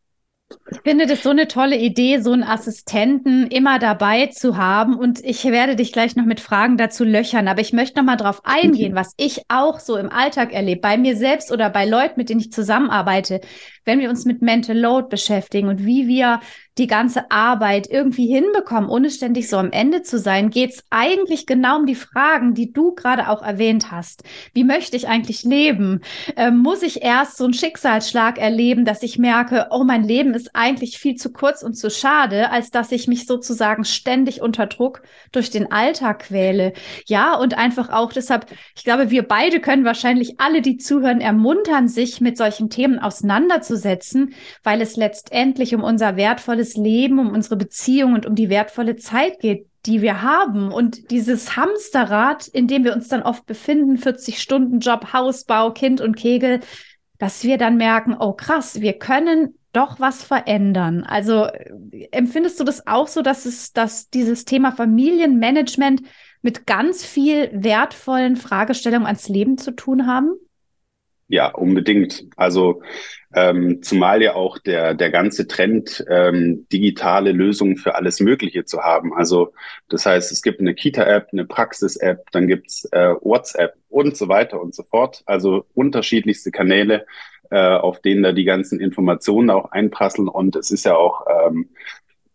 Ich 0.71 0.79
finde 0.83 1.07
das 1.07 1.23
so 1.23 1.29
eine 1.29 1.47
tolle 1.47 1.77
Idee, 1.77 2.19
so 2.19 2.31
einen 2.31 2.43
Assistenten 2.43 3.47
immer 3.47 3.79
dabei 3.79 4.27
zu 4.27 4.57
haben. 4.57 4.97
Und 4.97 5.23
ich 5.23 5.43
werde 5.45 5.75
dich 5.75 5.91
gleich 5.91 6.15
noch 6.15 6.25
mit 6.25 6.39
Fragen 6.39 6.77
dazu 6.77 7.03
löchern. 7.03 7.47
Aber 7.47 7.61
ich 7.61 7.73
möchte 7.73 7.99
noch 7.99 8.05
mal 8.05 8.15
darauf 8.15 8.45
eingehen, 8.45 8.95
was 8.95 9.13
ich 9.17 9.41
auch 9.49 9.79
so 9.79 9.97
im 9.97 10.09
Alltag 10.09 10.53
erlebe, 10.53 10.81
bei 10.81 10.97
mir 10.97 11.17
selbst 11.17 11.51
oder 11.51 11.69
bei 11.69 11.85
Leuten, 11.85 12.13
mit 12.17 12.29
denen 12.29 12.39
ich 12.39 12.51
zusammenarbeite, 12.51 13.41
wenn 13.87 13.99
wir 13.99 14.09
uns 14.09 14.25
mit 14.25 14.41
Mental 14.41 14.77
Load 14.77 15.07
beschäftigen 15.09 15.69
und 15.69 15.85
wie 15.85 16.07
wir 16.07 16.41
die 16.77 16.87
ganze 16.87 17.31
Arbeit 17.31 17.87
irgendwie 17.89 18.27
hinbekommen, 18.27 18.89
ohne 18.89 19.09
ständig 19.09 19.49
so 19.49 19.57
am 19.57 19.71
Ende 19.71 20.03
zu 20.03 20.19
sein, 20.19 20.51
geht 20.51 20.71
es 20.71 20.83
eigentlich 20.89 21.47
genau 21.47 21.79
um 21.79 21.85
die 21.85 21.95
Fragen, 21.95 22.53
die 22.53 22.71
du 22.71 22.93
gerade 22.93 23.29
auch 23.29 23.41
erwähnt 23.41 23.91
hast. 23.91 24.23
Wie 24.53 24.63
möchte 24.63 24.95
ich 24.95 25.07
eigentlich 25.07 25.43
leben? 25.43 26.01
Ähm, 26.35 26.57
muss 26.59 26.83
ich 26.83 27.01
erst 27.01 27.37
so 27.37 27.45
einen 27.45 27.53
Schicksalsschlag 27.53 28.37
erleben, 28.37 28.85
dass 28.85 29.01
ich 29.01 29.17
merke, 29.17 29.67
oh, 29.71 29.83
mein 29.83 30.03
Leben 30.03 30.35
ist 30.35 30.51
eigentlich 30.53 30.99
viel 30.99 31.15
zu 31.15 31.31
kurz 31.31 31.63
und 31.63 31.73
zu 31.73 31.89
schade, 31.89 32.51
als 32.51 32.69
dass 32.69 32.91
ich 32.91 33.07
mich 33.07 33.25
sozusagen 33.25 33.83
ständig 33.83 34.41
unter 34.41 34.67
Druck 34.67 35.01
durch 35.31 35.49
den 35.49 35.71
Alltag 35.71 36.19
quäle. 36.19 36.73
Ja, 37.07 37.35
und 37.35 37.57
einfach 37.57 37.89
auch 37.89 38.13
deshalb, 38.13 38.45
ich 38.75 38.83
glaube, 38.83 39.09
wir 39.09 39.23
beide 39.23 39.59
können 39.59 39.85
wahrscheinlich 39.85 40.39
alle, 40.39 40.61
die 40.61 40.77
zuhören, 40.77 41.21
ermuntern, 41.21 41.87
sich 41.87 42.21
mit 42.21 42.37
solchen 42.37 42.69
Themen 42.69 42.99
auseinanderzusetzen, 42.99 43.76
weil 44.63 44.81
es 44.81 44.95
letztendlich 44.95 45.73
um 45.75 45.83
unser 45.83 46.15
wertvolles 46.15 46.75
Leben, 46.75 47.19
um 47.19 47.29
unsere 47.31 47.55
Beziehung 47.55 48.13
und 48.13 48.25
um 48.25 48.35
die 48.35 48.49
wertvolle 48.49 48.95
Zeit 48.95 49.39
geht, 49.39 49.67
die 49.85 50.01
wir 50.01 50.21
haben. 50.21 50.71
Und 50.71 51.11
dieses 51.11 51.55
Hamsterrad, 51.55 52.47
in 52.47 52.67
dem 52.67 52.83
wir 52.83 52.93
uns 52.93 53.07
dann 53.07 53.23
oft 53.23 53.45
befinden, 53.45 53.97
40 53.97 54.39
Stunden 54.39 54.79
Job, 54.79 55.13
Hausbau, 55.13 55.71
Kind 55.71 56.01
und 56.01 56.15
Kegel, 56.15 56.59
dass 57.17 57.43
wir 57.43 57.57
dann 57.57 57.77
merken, 57.77 58.15
oh 58.19 58.33
krass, 58.33 58.81
wir 58.81 58.93
können 58.93 59.55
doch 59.73 59.99
was 59.99 60.23
verändern. 60.23 61.03
Also 61.03 61.47
empfindest 62.11 62.59
du 62.59 62.63
das 62.63 62.87
auch 62.87 63.07
so, 63.07 63.21
dass 63.21 63.45
es, 63.45 63.73
dass 63.73 64.09
dieses 64.09 64.45
Thema 64.45 64.71
Familienmanagement 64.71 66.01
mit 66.41 66.65
ganz 66.65 67.05
viel 67.05 67.49
wertvollen 67.53 68.35
Fragestellungen 68.35 69.05
ans 69.05 69.29
Leben 69.29 69.57
zu 69.57 69.71
tun 69.71 70.07
haben? 70.07 70.33
Ja, 71.29 71.49
unbedingt. 71.49 72.25
Also 72.37 72.81
ähm, 73.35 73.83
zumal 73.83 74.21
ja 74.21 74.35
auch 74.35 74.57
der, 74.59 74.93
der 74.93 75.09
ganze 75.11 75.45
Trend, 75.45 76.05
ähm, 76.09 76.65
digitale 76.71 77.33
Lösungen 77.33 77.75
für 77.75 77.95
alles 77.95 78.21
Mögliche 78.21 78.63
zu 78.63 78.81
haben. 78.81 79.13
Also 79.13 79.53
das 79.89 80.05
heißt, 80.05 80.31
es 80.31 80.41
gibt 80.41 80.61
eine 80.61 80.73
Kita-App, 80.73 81.27
eine 81.33 81.43
Praxis-App, 81.45 82.31
dann 82.31 82.47
gibt's 82.47 82.85
äh, 82.93 83.13
WhatsApp 83.19 83.75
und 83.89 84.15
so 84.15 84.29
weiter 84.29 84.61
und 84.61 84.73
so 84.73 84.83
fort. 84.83 85.23
Also 85.25 85.65
unterschiedlichste 85.73 86.51
Kanäle, 86.51 87.05
äh, 87.51 87.57
auf 87.75 87.99
denen 87.99 88.23
da 88.23 88.31
die 88.31 88.45
ganzen 88.45 88.79
Informationen 88.79 89.49
auch 89.49 89.71
einprasseln. 89.71 90.29
Und 90.29 90.55
es 90.55 90.71
ist 90.71 90.85
ja 90.85 90.95
auch 90.95 91.25
ähm, 91.45 91.69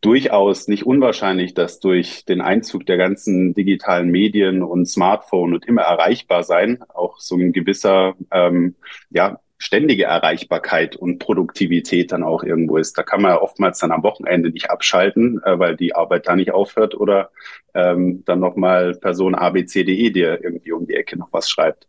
durchaus 0.03 0.69
nicht 0.69 0.85
unwahrscheinlich, 0.85 1.55
dass 1.55 1.81
durch 1.81 2.27
den 2.27 2.43
Einzug 2.43 2.85
der 2.85 2.99
ganzen 2.99 3.55
digitalen 3.55 4.11
Medien 4.11 4.63
und 4.63 4.87
Smartphone 4.87 5.55
und 5.55 5.65
immer 5.65 5.83
erreichbar 5.83 6.43
sein 6.43 6.83
auch 6.93 7.19
so 7.21 7.37
ein 7.37 7.53
gewisser 7.53 8.15
ähm, 8.31 8.75
ja, 9.11 9.41
ständige 9.63 10.05
Erreichbarkeit 10.05 10.97
und 10.97 11.21
Produktivität 11.21 12.11
dann 12.11 12.25
auch 12.25 12.43
irgendwo 12.43 12.79
ist. 12.79 12.99
Da 12.99 13.05
kann 13.05 13.23
man 13.23 13.31
ja 13.31 13.41
oftmals 13.41 13.79
dann 13.79 13.93
am 13.93 14.03
Wochenende 14.03 14.51
nicht 14.51 14.71
abschalten, 14.71 15.41
äh, 15.45 15.57
weil 15.57 15.77
die 15.77 15.95
Arbeit 15.95 16.27
da 16.27 16.35
nicht 16.35 16.51
aufhört 16.51 16.97
oder 16.97 17.31
ähm, 17.73 18.25
dann 18.25 18.41
nochmal 18.41 18.97
Person 18.97 19.37
ABCDE, 19.37 20.11
der 20.11 20.43
irgendwie 20.43 20.73
um 20.73 20.87
die 20.89 20.95
Ecke 20.95 21.17
noch 21.17 21.33
was 21.33 21.49
schreibt. 21.49 21.87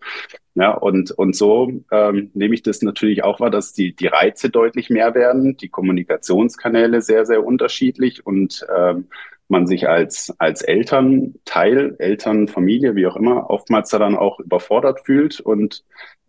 Ja, 0.54 0.72
und, 0.72 1.10
und 1.10 1.36
so 1.36 1.72
ähm, 1.92 2.30
nehme 2.36 2.54
ich 2.54 2.62
das 2.62 2.84
natürlich 2.84 3.24
auch 3.24 3.40
wahr, 3.40 3.50
dass 3.50 3.74
die, 3.74 3.96
die 3.96 4.06
Reize 4.06 4.52
deutlich 4.52 4.92
mehr 4.92 5.16
werden, 5.16 5.58
die 5.58 5.70
Kommunikationskanäle 5.70 7.02
sehr, 7.02 7.26
sehr 7.26 7.44
unterschiedlich 7.44 8.24
und 8.24 8.68
ähm, 8.74 9.08
man 9.48 9.66
sich 9.66 9.90
als, 9.90 10.32
als 10.38 10.62
Elternteil, 10.62 11.96
Eltern, 11.98 12.48
Familie, 12.48 12.96
wie 12.96 13.08
auch 13.08 13.16
immer, 13.16 13.50
oftmals 13.50 13.90
da 13.90 13.98
dann 13.98 14.16
auch 14.16 14.40
überfordert 14.40 15.02
fühlt 15.06 15.40
und 15.40 15.84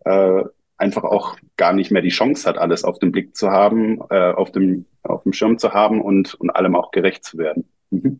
äh, 0.05 0.43
einfach 0.77 1.03
auch 1.03 1.37
gar 1.57 1.73
nicht 1.73 1.91
mehr 1.91 2.01
die 2.01 2.09
Chance 2.09 2.47
hat, 2.47 2.57
alles 2.57 2.83
auf 2.83 2.99
dem 2.99 3.11
Blick 3.11 3.35
zu 3.35 3.49
haben, 3.49 4.01
äh, 4.09 4.31
auf, 4.31 4.51
dem, 4.51 4.85
auf 5.03 5.23
dem 5.23 5.33
Schirm 5.33 5.57
zu 5.57 5.73
haben 5.73 6.01
und, 6.01 6.33
und 6.35 6.49
allem 6.49 6.75
auch 6.75 6.91
gerecht 6.91 7.23
zu 7.23 7.37
werden. 7.37 7.69
Mhm. 7.91 8.19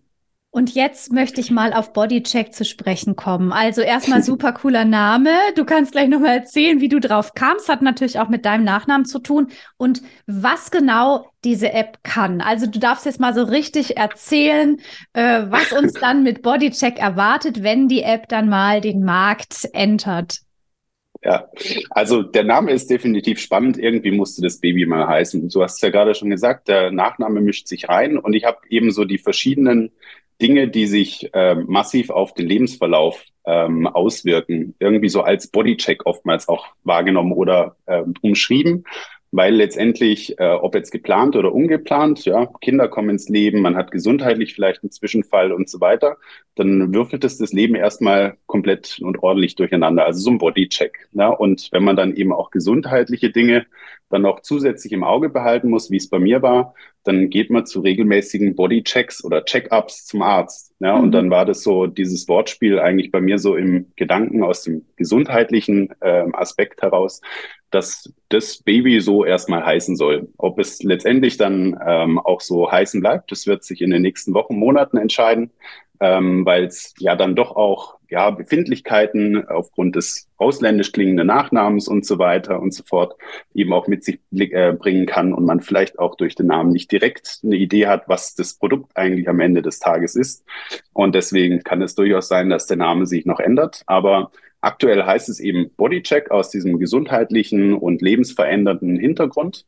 Und 0.55 0.73
jetzt 0.73 1.11
möchte 1.11 1.41
ich 1.41 1.51
mal 1.51 1.73
auf 1.73 1.91
Bodycheck 1.91 2.53
zu 2.53 2.63
sprechen 2.63 3.17
kommen. 3.17 3.51
Also 3.51 3.81
erstmal 3.81 4.23
super 4.23 4.53
cooler 4.53 4.85
Name. 4.85 5.31
Du 5.57 5.65
kannst 5.65 5.91
gleich 5.91 6.07
nochmal 6.07 6.37
erzählen, 6.37 6.79
wie 6.79 6.87
du 6.87 7.01
drauf 7.01 7.33
kamst. 7.33 7.67
Hat 7.67 7.81
natürlich 7.81 8.19
auch 8.19 8.29
mit 8.29 8.45
deinem 8.45 8.63
Nachnamen 8.63 9.03
zu 9.03 9.19
tun 9.19 9.49
und 9.75 10.01
was 10.27 10.71
genau 10.71 11.29
diese 11.43 11.73
App 11.73 11.97
kann. 12.03 12.39
Also 12.39 12.67
du 12.67 12.79
darfst 12.79 13.05
jetzt 13.05 13.19
mal 13.19 13.33
so 13.33 13.43
richtig 13.43 13.97
erzählen, 13.97 14.77
äh, 15.11 15.43
was 15.49 15.73
uns 15.73 15.91
dann 15.99 16.23
mit 16.23 16.41
Bodycheck 16.41 16.99
erwartet, 16.99 17.61
wenn 17.61 17.89
die 17.89 18.03
App 18.03 18.29
dann 18.29 18.47
mal 18.47 18.79
den 18.79 19.03
Markt 19.03 19.67
entert. 19.73 20.44
Ja, 21.25 21.49
also 21.89 22.21
der 22.21 22.43
Name 22.43 22.71
ist 22.71 22.87
definitiv 22.87 23.39
spannend. 23.39 23.79
Irgendwie 23.79 24.11
musste 24.11 24.43
das 24.43 24.59
Baby 24.59 24.85
mal 24.85 25.07
heißen. 25.07 25.49
Du 25.49 25.63
hast 25.63 25.81
ja 25.81 25.89
gerade 25.89 26.13
schon 26.13 26.29
gesagt, 26.29 26.67
der 26.67 26.91
Nachname 26.91 27.41
mischt 27.41 27.67
sich 27.67 27.89
rein 27.89 28.19
und 28.19 28.35
ich 28.35 28.45
habe 28.45 28.59
eben 28.69 28.91
so 28.91 29.05
die 29.05 29.17
verschiedenen 29.17 29.91
Dinge, 30.39 30.67
die 30.67 30.85
sich 30.85 31.33
äh, 31.33 31.55
massiv 31.55 32.11
auf 32.11 32.35
den 32.35 32.45
Lebensverlauf 32.45 33.23
ähm, 33.47 33.87
auswirken, 33.87 34.75
irgendwie 34.77 35.09
so 35.09 35.21
als 35.21 35.47
Bodycheck 35.47 36.05
oftmals 36.05 36.47
auch 36.47 36.67
wahrgenommen 36.83 37.31
oder 37.31 37.75
äh, 37.87 38.03
umschrieben 38.21 38.83
weil 39.35 39.53
letztendlich, 39.55 40.39
äh, 40.39 40.53
ob 40.53 40.75
jetzt 40.75 40.91
geplant 40.91 41.35
oder 41.35 41.53
ungeplant, 41.53 42.23
ja, 42.25 42.47
Kinder 42.61 42.87
kommen 42.87 43.09
ins 43.09 43.27
Leben, 43.27 43.61
man 43.61 43.75
hat 43.75 43.91
gesundheitlich 43.91 44.53
vielleicht 44.53 44.83
einen 44.83 44.91
Zwischenfall 44.91 45.51
und 45.51 45.69
so 45.69 45.81
weiter, 45.81 46.17
dann 46.55 46.93
würfelt 46.93 47.25
es 47.25 47.37
das 47.37 47.51
Leben 47.51 47.75
erstmal 47.75 48.37
komplett 48.45 48.99
und 49.01 49.21
ordentlich 49.21 49.55
durcheinander. 49.55 50.05
Also 50.05 50.21
so 50.21 50.31
ein 50.31 50.37
Bodycheck. 50.37 51.09
Ja, 51.11 51.29
und 51.29 51.69
wenn 51.73 51.83
man 51.83 51.97
dann 51.97 52.15
eben 52.15 52.31
auch 52.31 52.49
gesundheitliche 52.49 53.29
Dinge 53.29 53.65
dann 54.09 54.21
noch 54.21 54.39
zusätzlich 54.41 54.93
im 54.93 55.03
Auge 55.03 55.29
behalten 55.29 55.69
muss, 55.69 55.91
wie 55.91 55.97
es 55.97 56.09
bei 56.09 56.19
mir 56.19 56.41
war, 56.41 56.73
dann 57.05 57.29
geht 57.29 57.51
man 57.51 57.65
zu 57.65 57.81
regelmäßigen 57.81 58.55
Bodychecks 58.55 59.23
oder 59.23 59.45
Check-ups 59.45 60.05
zum 60.05 60.23
Arzt. 60.23 60.73
Ja, 60.79 60.97
mhm. 60.97 61.03
und 61.03 61.11
dann 61.11 61.29
war 61.29 61.45
das 61.45 61.61
so 61.63 61.85
dieses 61.85 62.27
Wortspiel 62.27 62.79
eigentlich 62.79 63.11
bei 63.11 63.21
mir 63.21 63.37
so 63.37 63.55
im 63.55 63.91
Gedanken 63.95 64.43
aus 64.43 64.63
dem 64.63 64.85
gesundheitlichen 64.97 65.93
äh, 66.01 66.25
Aspekt 66.33 66.81
heraus, 66.81 67.21
dass 67.69 68.11
das 68.29 68.57
Baby 68.57 68.99
so 69.01 69.23
erstmal 69.23 69.65
heißen 69.65 69.95
soll. 69.95 70.29
Ob 70.37 70.59
es 70.59 70.81
letztendlich 70.81 71.37
dann 71.37 71.79
ähm, 71.85 72.19
auch 72.19 72.41
so 72.41 72.71
heißen 72.71 73.01
bleibt, 73.01 73.31
das 73.31 73.45
wird 73.45 73.63
sich 73.63 73.81
in 73.81 73.91
den 73.91 74.01
nächsten 74.01 74.33
Wochen, 74.33 74.57
Monaten 74.57 74.97
entscheiden, 74.97 75.51
ähm, 75.99 76.45
weil 76.45 76.65
es 76.65 76.93
ja 76.97 77.15
dann 77.15 77.35
doch 77.35 77.55
auch 77.55 77.94
ja, 78.09 78.29
Befindlichkeiten 78.29 79.47
aufgrund 79.47 79.95
des 79.95 80.29
ausländisch 80.37 80.91
klingenden 80.91 81.27
Nachnamens 81.27 81.87
und 81.87 82.05
so 82.05 82.19
weiter 82.19 82.61
und 82.61 82.73
so 82.73 82.83
fort 82.83 83.15
eben 83.53 83.73
auch 83.73 83.87
mit 83.87 84.03
sich 84.03 84.19
äh, 84.31 84.73
bringen 84.73 85.05
kann 85.05 85.33
und 85.33 85.45
man 85.45 85.61
vielleicht 85.61 85.99
auch 85.99 86.15
durch 86.15 86.35
den 86.35 86.47
Namen 86.47 86.71
nicht 86.71 86.91
direkt 86.91 87.39
eine 87.43 87.55
Idee 87.55 87.87
hat, 87.87 88.07
was 88.07 88.35
das 88.35 88.55
Produkt 88.55 88.95
eigentlich 88.95 89.29
am 89.29 89.39
Ende 89.39 89.61
des 89.61 89.79
Tages 89.79 90.15
ist. 90.15 90.43
Und 90.93 91.15
deswegen 91.15 91.63
kann 91.63 91.81
es 91.81 91.95
durchaus 91.95 92.27
sein, 92.27 92.49
dass 92.49 92.67
der 92.67 92.77
Name 92.77 93.05
sich 93.05 93.25
noch 93.25 93.39
ändert. 93.39 93.83
Aber 93.85 94.31
Aktuell 94.65 95.03
heißt 95.03 95.29
es 95.29 95.39
eben 95.39 95.69
Bodycheck 95.77 96.31
aus 96.31 96.49
diesem 96.49 96.79
gesundheitlichen 96.79 97.75
und 97.75 98.01
lebensverändernden 98.01 98.97
Hintergrund. 98.97 99.67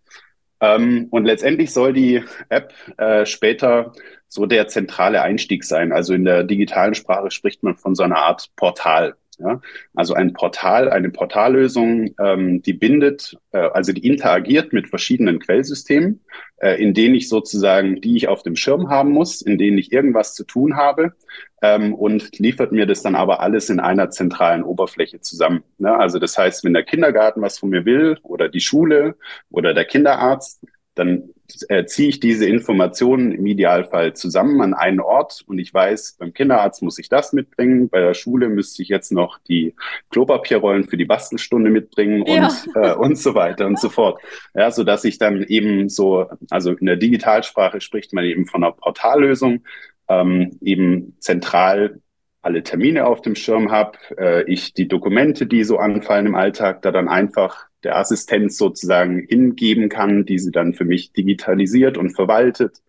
Ähm, 0.60 1.08
und 1.12 1.26
letztendlich 1.26 1.72
soll 1.72 1.94
die 1.94 2.24
App 2.50 2.74
äh, 2.98 3.26
später 3.26 3.94
so 4.28 4.46
der 4.46 4.68
zentrale 4.68 5.22
Einstieg 5.22 5.64
sein. 5.64 5.92
Also 5.92 6.14
in 6.14 6.26
der 6.26 6.44
digitalen 6.44 6.96
Sprache 6.96 7.32
spricht 7.32 7.64
man 7.64 7.76
von 7.76 7.96
so 7.96 8.04
einer 8.04 8.18
Art 8.18 8.50
Portal. 8.56 9.16
Ja? 9.40 9.62
Also 9.96 10.14
ein 10.14 10.34
Portal, 10.34 10.90
eine 10.90 11.10
Portallösung, 11.10 12.16
ähm, 12.20 12.62
die 12.62 12.74
bindet, 12.74 13.38
äh, 13.52 13.60
also 13.60 13.94
die 13.94 14.06
interagiert 14.06 14.74
mit 14.74 14.88
verschiedenen 14.88 15.40
Quellsystemen, 15.40 16.22
äh, 16.58 16.82
in 16.82 16.94
denen 16.94 17.16
ich 17.16 17.30
sozusagen, 17.30 18.02
die 18.02 18.18
ich 18.18 18.28
auf 18.28 18.44
dem 18.44 18.56
Schirm 18.56 18.90
haben 18.90 19.12
muss, 19.12 19.42
in 19.42 19.58
denen 19.58 19.78
ich 19.78 19.92
irgendwas 19.92 20.34
zu 20.34 20.44
tun 20.44 20.76
habe 20.76 21.14
ähm, 21.62 21.94
und 21.94 22.38
liefert 22.40 22.72
mir 22.72 22.86
das 22.86 23.02
dann 23.02 23.16
aber 23.16 23.42
alles 23.42 23.70
in 23.70 23.80
einer 23.80 24.10
zentralen 24.10 24.64
Oberfläche 24.64 25.22
zusammen. 25.22 25.64
Ne? 25.78 25.96
Also 25.96 26.20
das 26.20 26.38
heißt, 26.38 26.64
wenn 26.64 26.74
der 26.74 26.84
Kindergarten 26.84 27.42
was 27.42 27.60
von 27.60 27.70
mir 27.70 27.86
will 27.86 28.18
oder 28.24 28.50
die 28.50 28.62
Schule 28.62 29.16
oder 29.50 29.74
der 29.74 29.86
Kinderarzt, 29.86 30.64
dann 30.96 31.30
äh, 31.70 31.86
ziehe 31.86 32.10
ich 32.10 32.20
diese 32.20 32.46
Informationen 32.46 33.32
im 33.32 33.46
Idealfall 33.46 34.14
zusammen 34.14 34.62
an 34.62 34.74
einen 34.74 35.00
Ort 35.00 35.44
und 35.48 35.60
ich 35.60 35.74
weiß, 35.74 36.18
beim 36.20 36.34
Kinderarzt 36.34 36.82
muss 36.82 37.00
ich 37.00 37.10
das 37.10 37.34
mitbringen, 37.34 37.90
bei 37.90 38.02
der 38.02 38.14
Schule 38.14 38.50
müsste 38.50 38.82
ich 38.82 38.90
jetzt 38.90 39.12
noch 39.12 39.40
die 39.40 39.76
Klopapierrollen 40.10 40.86
für 40.86 40.98
die 40.98 41.06
Bastelstunde 41.06 41.70
mitbringen 41.70 42.26
ja. 42.26 42.48
und, 42.48 42.76
äh, 42.76 42.94
und 42.94 43.18
so 43.18 43.36
weiter 43.36 43.66
und 43.66 43.80
so 43.80 43.90
fort. 43.90 44.22
Ja, 44.54 44.72
so 44.72 44.84
dass 44.84 45.06
ich 45.06 45.18
dann 45.18 45.44
eben 45.44 45.90
so, 45.90 46.26
also 46.50 46.74
in 46.74 46.86
der 46.86 46.98
Digitalsprache 46.98 47.82
spricht 47.82 48.14
man 48.14 48.26
eben 48.26 48.46
von 48.46 48.64
einer 48.64 48.74
Portallösung, 48.74 49.64
ähm, 50.10 50.58
eben 50.62 51.16
zentral 51.20 52.02
alle 52.42 52.64
Termine 52.64 53.06
auf 53.06 53.22
dem 53.22 53.36
Schirm 53.36 53.72
habe, 53.72 53.98
äh, 54.18 54.44
ich 54.52 54.74
die 54.74 54.88
Dokumente, 54.88 55.48
die 55.48 55.64
so 55.64 55.78
anfallen 55.78 56.28
im 56.28 56.36
Alltag, 56.36 56.82
da 56.82 56.92
dann 56.92 57.10
einfach 57.10 57.67
der 57.84 57.98
Assistenz 57.98 58.58
sozusagen 58.58 59.20
hingeben 59.28 59.90
kann, 59.90 60.26
die 60.26 60.40
sie 60.40 60.52
dann 60.52 60.74
für 60.74 60.86
mich 60.86 61.14
digitalisiert 61.14 61.98
und 61.98 62.12
verwaltet, 62.12 62.82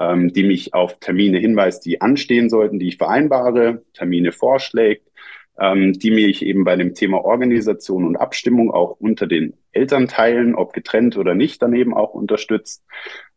ähm, 0.00 0.32
die 0.32 0.42
mich 0.42 0.74
auf 0.74 0.98
Termine 0.98 1.38
hinweist, 1.38 1.84
die 1.84 2.00
anstehen 2.00 2.48
sollten, 2.48 2.78
die 2.78 2.88
ich 2.88 2.96
vereinbare, 2.96 3.82
Termine 3.92 4.32
vorschlägt, 4.32 5.06
ähm, 5.58 5.92
die 5.92 6.10
mich 6.10 6.44
eben 6.44 6.64
bei 6.64 6.76
dem 6.76 6.94
Thema 6.94 7.24
Organisation 7.24 8.06
und 8.06 8.16
Abstimmung 8.16 8.70
auch 8.70 8.96
unter 8.98 9.26
den 9.26 9.54
Elternteilen, 9.72 10.54
ob 10.54 10.72
getrennt 10.72 11.16
oder 11.16 11.34
nicht, 11.34 11.60
daneben 11.60 11.94
auch 11.94 12.14
unterstützt. 12.14 12.84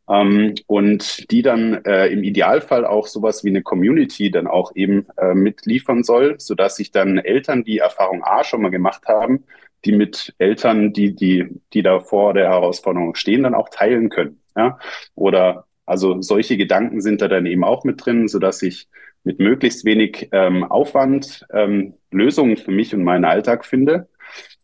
Ähm, 0.10 0.56
und 0.68 1.32
die 1.32 1.42
dann 1.42 1.84
äh, 1.86 2.08
im 2.08 2.24
Idealfall 2.24 2.86
auch 2.86 3.08
sowas 3.08 3.44
wie 3.44 3.50
eine 3.50 3.62
Community 3.62 4.32
dann 4.32 4.48
auch 4.48 4.74
eben 4.76 5.08
äh, 5.18 5.34
mitliefern 5.34 6.04
soll, 6.04 6.36
sodass 6.40 6.76
sich 6.78 6.92
dann 6.92 7.18
Eltern, 7.18 7.64
die 7.64 7.78
Erfahrung 7.78 8.24
A 8.24 8.44
schon 8.44 8.62
mal 8.62 8.70
gemacht 8.70 9.06
haben, 9.08 9.46
die 9.86 9.92
mit 9.92 10.34
Eltern, 10.38 10.94
die, 10.94 11.16
die, 11.16 11.48
die 11.74 11.84
da 11.84 12.00
vor 12.00 12.34
der 12.34 12.50
Herausforderung 12.50 13.16
stehen, 13.16 13.44
dann 13.44 13.56
auch 13.56 13.70
teilen 13.70 14.10
können. 14.10 14.42
Ja? 14.56 14.80
Oder 15.16 15.66
also 15.86 16.22
solche 16.22 16.58
Gedanken 16.58 17.02
sind 17.02 17.22
da 17.22 17.28
dann 17.28 17.46
eben 17.46 17.64
auch 17.64 17.84
mit 17.84 18.06
drin, 18.06 18.28
so 18.28 18.40
dass 18.40 18.62
ich 18.62 18.88
mit 19.24 19.40
möglichst 19.40 19.86
wenig 19.86 20.30
ähm, 20.32 20.64
Aufwand 20.64 21.46
ähm, 21.52 21.96
Lösungen 22.12 22.58
für 22.58 22.72
mich 22.72 22.94
und 22.94 23.04
meinen 23.04 23.26
Alltag 23.26 23.66
finde 23.66 24.10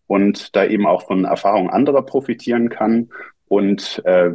und 0.07 0.55
da 0.55 0.65
eben 0.65 0.85
auch 0.85 1.05
von 1.07 1.25
Erfahrungen 1.25 1.69
anderer 1.69 2.03
profitieren 2.03 2.69
kann. 2.69 3.09
Und 3.47 4.01
äh, 4.05 4.33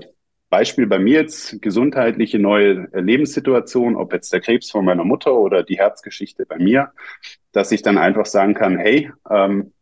Beispiel 0.48 0.86
bei 0.86 0.98
mir 0.98 1.20
jetzt 1.20 1.60
gesundheitliche 1.60 2.38
neue 2.38 2.88
Lebenssituation, 2.92 3.96
ob 3.96 4.12
jetzt 4.12 4.32
der 4.32 4.40
Krebs 4.40 4.70
von 4.70 4.84
meiner 4.84 5.04
Mutter 5.04 5.34
oder 5.34 5.62
die 5.62 5.78
Herzgeschichte 5.78 6.46
bei 6.46 6.58
mir, 6.58 6.92
dass 7.52 7.72
ich 7.72 7.82
dann 7.82 7.98
einfach 7.98 8.26
sagen 8.26 8.54
kann, 8.54 8.78
hey, 8.78 9.10
ähm, 9.28 9.72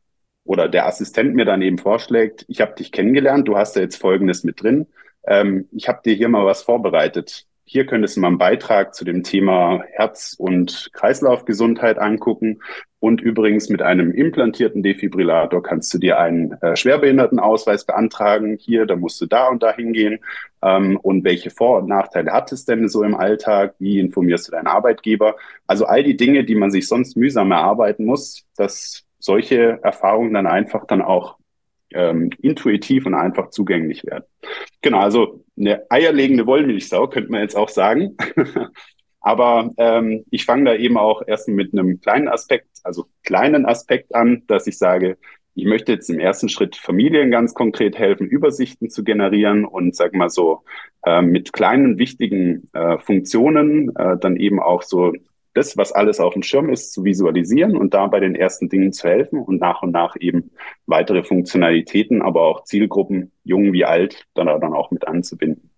oder 0.52 0.68
der 0.68 0.86
Assistent 0.86 1.34
mir 1.34 1.46
dann 1.46 1.62
eben 1.62 1.78
vorschlägt, 1.78 2.44
ich 2.46 2.60
habe 2.60 2.74
dich 2.74 2.92
kennengelernt, 2.92 3.48
du 3.48 3.56
hast 3.56 3.74
da 3.74 3.80
jetzt 3.80 3.96
Folgendes 3.96 4.44
mit 4.44 4.62
drin, 4.62 4.86
ähm, 5.26 5.68
ich 5.72 5.88
habe 5.88 6.00
dir 6.04 6.14
hier 6.14 6.28
mal 6.28 6.44
was 6.44 6.62
vorbereitet. 6.62 7.46
Hier 7.64 7.86
könntest 7.86 8.16
du 8.16 8.20
mal 8.20 8.28
einen 8.28 8.38
Beitrag 8.38 8.94
zu 8.94 9.04
dem 9.04 9.22
Thema 9.22 9.82
Herz- 9.92 10.34
und 10.36 10.90
Kreislaufgesundheit 10.92 11.98
angucken. 11.98 12.60
Und 12.98 13.22
übrigens 13.22 13.70
mit 13.70 13.80
einem 13.80 14.12
implantierten 14.12 14.82
Defibrillator 14.82 15.62
kannst 15.62 15.94
du 15.94 15.98
dir 15.98 16.18
einen 16.18 16.52
äh, 16.60 16.76
Schwerbehindertenausweis 16.76 17.86
beantragen. 17.86 18.58
Hier, 18.60 18.84
da 18.84 18.94
musst 18.94 19.20
du 19.22 19.26
da 19.26 19.48
und 19.48 19.62
da 19.62 19.74
hingehen. 19.74 20.18
Ähm, 20.60 20.98
und 20.98 21.24
welche 21.24 21.50
Vor- 21.50 21.78
und 21.78 21.88
Nachteile 21.88 22.32
hat 22.32 22.52
es 22.52 22.66
denn 22.66 22.88
so 22.88 23.02
im 23.04 23.14
Alltag? 23.14 23.74
Wie 23.78 23.98
informierst 24.00 24.48
du 24.48 24.52
deinen 24.52 24.66
Arbeitgeber? 24.66 25.36
Also 25.66 25.86
all 25.86 26.02
die 26.02 26.16
Dinge, 26.16 26.44
die 26.44 26.56
man 26.56 26.70
sich 26.70 26.86
sonst 26.86 27.16
mühsam 27.16 27.52
erarbeiten 27.52 28.04
muss, 28.04 28.44
das 28.56 29.06
solche 29.22 29.78
Erfahrungen 29.82 30.34
dann 30.34 30.46
einfach 30.46 30.86
dann 30.86 31.00
auch 31.00 31.36
ähm, 31.94 32.30
intuitiv 32.40 33.06
und 33.06 33.14
einfach 33.14 33.50
zugänglich 33.50 34.04
werden. 34.04 34.24
Genau, 34.80 34.98
also 34.98 35.44
eine 35.56 35.84
eierlegende 35.90 36.46
Wollmilchsau 36.46 37.08
könnte 37.08 37.30
man 37.30 37.40
jetzt 37.40 37.56
auch 37.56 37.68
sagen. 37.68 38.16
Aber 39.20 39.70
ähm, 39.76 40.24
ich 40.30 40.44
fange 40.44 40.64
da 40.64 40.74
eben 40.74 40.98
auch 40.98 41.22
erst 41.24 41.48
mit 41.48 41.72
einem 41.72 42.00
kleinen 42.00 42.26
Aspekt, 42.26 42.66
also 42.82 43.06
kleinen 43.22 43.64
Aspekt 43.66 44.14
an, 44.14 44.42
dass 44.48 44.66
ich 44.66 44.76
sage, 44.76 45.16
ich 45.54 45.64
möchte 45.66 45.92
jetzt 45.92 46.10
im 46.10 46.18
ersten 46.18 46.48
Schritt 46.48 46.74
Familien 46.76 47.30
ganz 47.30 47.54
konkret 47.54 47.96
helfen, 47.96 48.26
Übersichten 48.26 48.90
zu 48.90 49.04
generieren 49.04 49.64
und 49.64 49.94
sag 49.94 50.14
mal 50.14 50.30
so 50.30 50.64
äh, 51.04 51.22
mit 51.22 51.52
kleinen 51.52 51.98
wichtigen 51.98 52.68
äh, 52.72 52.98
Funktionen 52.98 53.94
äh, 53.94 54.16
dann 54.18 54.36
eben 54.36 54.60
auch 54.60 54.82
so 54.82 55.12
das, 55.54 55.76
was 55.76 55.92
alles 55.92 56.20
auf 56.20 56.32
dem 56.32 56.42
Schirm 56.42 56.70
ist, 56.70 56.92
zu 56.92 57.04
visualisieren 57.04 57.76
und 57.76 57.94
da 57.94 58.06
bei 58.06 58.20
den 58.20 58.34
ersten 58.34 58.68
Dingen 58.68 58.92
zu 58.92 59.08
helfen 59.08 59.40
und 59.40 59.60
nach 59.60 59.82
und 59.82 59.90
nach 59.90 60.16
eben 60.18 60.52
weitere 60.86 61.22
Funktionalitäten, 61.22 62.22
aber 62.22 62.42
auch 62.42 62.64
Zielgruppen, 62.64 63.32
jung 63.44 63.72
wie 63.72 63.84
alt, 63.84 64.26
dann, 64.34 64.46
dann 64.46 64.74
auch 64.74 64.90
mit 64.90 65.06
anzubinden. 65.06 65.71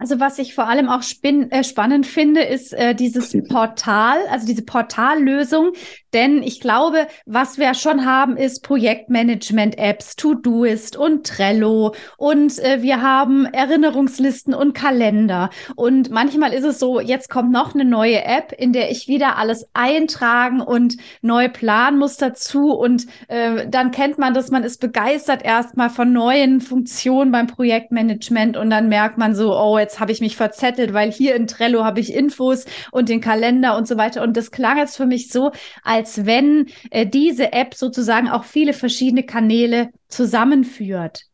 Also 0.00 0.18
was 0.18 0.38
ich 0.38 0.54
vor 0.54 0.66
allem 0.66 0.88
auch 0.88 1.02
äh, 1.22 1.62
spannend 1.62 2.06
finde, 2.06 2.40
ist 2.40 2.72
äh, 2.72 2.94
dieses 2.94 3.36
Portal, 3.48 4.18
also 4.30 4.46
diese 4.46 4.62
Portallösung. 4.62 5.72
Denn 6.14 6.42
ich 6.42 6.60
glaube, 6.60 7.06
was 7.26 7.58
wir 7.58 7.74
schon 7.74 8.06
haben, 8.06 8.38
ist 8.38 8.64
Projektmanagement-Apps, 8.64 10.16
Todoist 10.16 10.96
und 10.96 11.26
Trello. 11.26 11.94
Und 12.16 12.58
äh, 12.58 12.80
wir 12.80 13.02
haben 13.02 13.44
Erinnerungslisten 13.44 14.54
und 14.54 14.72
Kalender. 14.72 15.50
Und 15.76 16.10
manchmal 16.10 16.54
ist 16.54 16.64
es 16.64 16.78
so, 16.78 16.98
jetzt 16.98 17.28
kommt 17.28 17.52
noch 17.52 17.74
eine 17.74 17.84
neue 17.84 18.24
App, 18.24 18.52
in 18.56 18.72
der 18.72 18.90
ich 18.90 19.06
wieder 19.06 19.36
alles 19.36 19.68
eintragen 19.74 20.62
und 20.62 20.96
neu 21.20 21.50
planen 21.50 21.98
muss 21.98 22.16
dazu. 22.16 22.72
Und 22.72 23.06
äh, 23.28 23.68
dann 23.68 23.90
kennt 23.90 24.16
man 24.16 24.32
das, 24.32 24.50
man 24.50 24.64
ist 24.64 24.80
begeistert 24.80 25.44
erstmal 25.44 25.90
von 25.90 26.10
neuen 26.10 26.62
Funktionen 26.62 27.30
beim 27.32 27.46
Projektmanagement. 27.46 28.56
Und 28.56 28.70
dann 28.70 28.88
merkt 28.88 29.18
man 29.18 29.34
so, 29.34 29.54
oh, 29.54 29.78
jetzt 29.78 29.89
jetzt 29.90 30.00
habe 30.00 30.12
ich 30.12 30.20
mich 30.20 30.36
verzettelt, 30.36 30.92
weil 30.92 31.10
hier 31.10 31.34
in 31.34 31.46
Trello 31.46 31.84
habe 31.84 32.00
ich 32.00 32.14
Infos 32.14 32.64
und 32.92 33.08
den 33.08 33.20
Kalender 33.20 33.76
und 33.76 33.88
so 33.88 33.96
weiter. 33.96 34.22
Und 34.22 34.36
das 34.36 34.50
klang 34.50 34.78
jetzt 34.78 34.96
für 34.96 35.06
mich 35.06 35.30
so, 35.30 35.50
als 35.82 36.26
wenn 36.26 36.66
äh, 36.90 37.06
diese 37.06 37.52
App 37.52 37.74
sozusagen 37.74 38.28
auch 38.28 38.44
viele 38.44 38.72
verschiedene 38.72 39.24
Kanäle 39.24 39.90
zusammenführt. 40.08 41.24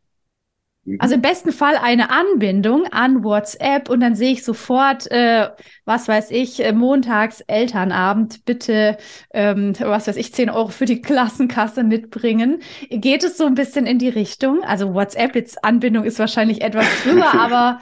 Mhm. 0.85 0.97
Also 1.01 1.17
im 1.17 1.21
besten 1.21 1.53
Fall 1.53 1.77
eine 1.77 2.11
Anbindung 2.11 2.87
an 2.87 3.25
WhatsApp 3.25 3.91
und 3.91 4.01
dann 4.01 4.15
sehe 4.15 4.33
ich 4.33 4.43
sofort, 4.43 5.11
äh, 5.11 5.49
was 5.85 6.09
weiß 6.09 6.31
ich, 6.31 6.65
äh, 6.65 6.73
montags 6.73 7.41
Elternabend, 7.43 8.45
bitte, 8.47 8.97
ähm, 9.35 9.75
was 9.79 10.07
weiß 10.07 10.17
ich, 10.17 10.33
10 10.33 10.49
Euro 10.49 10.69
für 10.69 10.87
die 10.87 11.03
Klassenkasse 11.03 11.85
mitbringen. 11.85 12.63
Geht 12.89 13.23
es 13.23 13.37
so 13.37 13.45
ein 13.45 13.55
bisschen 13.55 13.87
in 13.87 13.99
die 13.99 14.09
Richtung? 14.09 14.63
Also 14.65 14.95
WhatsApp 14.95 15.35
jetzt 15.35 15.63
Anbindung 15.63 16.05
ist 16.05 16.19
wahrscheinlich 16.19 16.63
etwas 16.63 16.87
drüber, 17.03 17.35
aber 17.39 17.81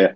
ja. 0.00 0.10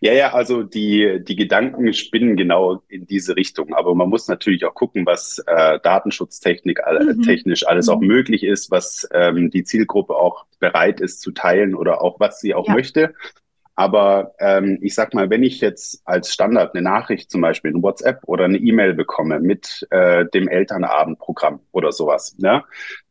ja, 0.00 0.12
ja, 0.12 0.34
also 0.34 0.62
die, 0.62 1.22
die 1.22 1.36
Gedanken 1.36 1.92
spinnen 1.92 2.36
genau 2.36 2.82
in 2.88 3.06
diese 3.06 3.36
Richtung. 3.36 3.74
Aber 3.74 3.94
man 3.94 4.08
muss 4.08 4.28
natürlich 4.28 4.64
auch 4.64 4.74
gucken, 4.74 5.06
was 5.06 5.38
äh, 5.46 5.78
Datenschutztechnik 5.80 6.80
mhm. 6.86 7.22
technisch 7.22 7.66
alles 7.66 7.86
mhm. 7.86 7.92
auch 7.92 8.00
möglich 8.00 8.44
ist, 8.44 8.70
was 8.70 9.08
ähm, 9.12 9.50
die 9.50 9.64
Zielgruppe 9.64 10.14
auch 10.14 10.46
bereit 10.58 11.00
ist 11.00 11.20
zu 11.20 11.32
teilen 11.32 11.74
oder 11.74 12.02
auch 12.02 12.20
was 12.20 12.40
sie 12.40 12.54
auch 12.54 12.66
ja. 12.66 12.74
möchte. 12.74 13.14
Aber 13.78 14.34
ähm, 14.40 14.78
ich 14.82 14.96
sag 14.96 15.14
mal, 15.14 15.30
wenn 15.30 15.44
ich 15.44 15.60
jetzt 15.60 16.02
als 16.04 16.32
Standard 16.32 16.74
eine 16.74 16.82
Nachricht 16.82 17.30
zum 17.30 17.42
Beispiel 17.42 17.70
in 17.70 17.80
WhatsApp 17.80 18.22
oder 18.26 18.44
eine 18.44 18.58
E-Mail 18.58 18.94
bekomme 18.94 19.38
mit 19.38 19.86
äh, 19.90 20.24
dem 20.34 20.48
Elternabendprogramm 20.48 21.60
oder 21.70 21.92
sowas, 21.92 22.34
ja, 22.38 22.64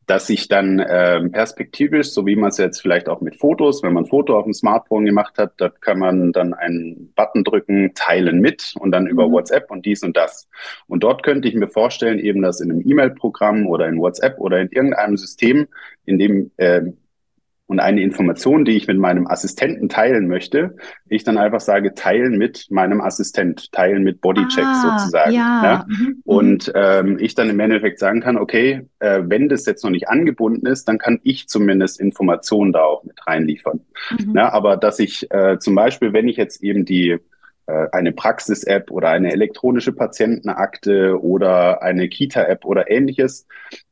dass 0.07 0.29
ich 0.29 0.47
dann 0.47 0.83
ähm, 0.89 1.31
perspektivisch, 1.31 2.11
so 2.11 2.25
wie 2.25 2.37
man 2.37 2.49
es 2.49 2.57
jetzt 2.57 2.81
vielleicht 2.81 3.09
auch 3.09 3.19
mit 3.19 3.35
Fotos, 3.35 3.83
wenn 3.83 3.91
man 3.91 4.05
ein 4.05 4.09
Foto 4.09 4.37
auf 4.37 4.45
dem 4.45 4.53
Smartphone 4.53 5.05
gemacht 5.05 5.37
hat, 5.37 5.53
da 5.57 5.67
kann 5.69 5.99
man 5.99 6.31
dann 6.31 6.53
einen 6.53 7.11
Button 7.13 7.43
drücken, 7.43 7.93
teilen 7.93 8.39
mit 8.39 8.73
und 8.79 8.91
dann 8.91 9.05
über 9.05 9.27
mhm. 9.27 9.33
WhatsApp 9.33 9.69
und 9.69 9.85
dies 9.85 10.03
und 10.03 10.15
das. 10.15 10.47
Und 10.87 11.03
dort 11.03 11.23
könnte 11.23 11.49
ich 11.49 11.55
mir 11.55 11.67
vorstellen, 11.67 12.19
eben 12.19 12.41
dass 12.41 12.61
in 12.61 12.71
einem 12.71 12.81
E-Mail-Programm 12.85 13.67
oder 13.67 13.87
in 13.87 13.99
WhatsApp 13.99 14.39
oder 14.39 14.61
in 14.61 14.69
irgendeinem 14.69 15.17
System, 15.17 15.67
in 16.05 16.17
dem 16.17 16.51
äh, 16.55 16.83
und 17.67 17.81
eine 17.81 18.01
Information, 18.01 18.63
die 18.63 18.77
ich 18.77 18.87
mit 18.87 18.97
meinem 18.97 19.27
Assistenten 19.27 19.89
teilen 19.89 20.27
möchte, 20.27 20.75
ich 21.09 21.25
dann 21.25 21.37
einfach 21.37 21.59
sage, 21.59 21.93
teilen 21.93 22.37
mit 22.37 22.67
meinem 22.69 23.01
Assistent, 23.01 23.71
teilen 23.73 24.03
mit 24.03 24.21
Bodycheck 24.21 24.63
ah, 24.65 24.97
sozusagen. 24.97 25.33
Ja. 25.33 25.63
ja? 25.63 25.85
Mhm, 25.87 25.95
mhm. 25.95 26.21
Und 26.23 26.71
ähm, 26.75 27.17
ich 27.19 27.35
dann 27.35 27.49
im 27.49 27.59
Endeffekt 27.59 27.99
sagen 27.99 28.21
kann, 28.21 28.37
okay, 28.37 28.87
äh, 28.99 29.21
wenn 29.25 29.49
das 29.49 29.65
jetzt 29.65 29.83
noch 29.83 29.91
nicht 29.91 30.07
angebunden 30.07 30.65
ist, 30.65 30.87
dann 30.87 30.97
kann 30.97 31.19
ich 31.23 31.49
zumindest 31.49 31.99
Informationen 31.99 32.71
da 32.71 32.83
auch 32.83 33.03
mit 33.03 33.27
reinliefern. 33.27 33.81
Mhm. 34.17 34.33
Ja, 34.35 34.53
aber 34.53 34.77
dass 34.77 34.99
ich 34.99 35.29
äh, 35.29 35.59
zum 35.59 35.75
Beispiel, 35.75 36.13
wenn 36.13 36.29
ich 36.29 36.37
jetzt 36.37 36.63
eben 36.63 36.85
die 36.85 37.17
äh, 37.67 37.87
eine 37.91 38.13
Praxis-App 38.13 38.91
oder 38.91 39.09
eine 39.09 39.33
elektronische 39.33 39.91
Patientenakte 39.91 41.21
oder 41.21 41.81
eine 41.81 42.07
Kita-App 42.07 42.63
oder 42.63 42.89
ähnliches. 42.89 43.45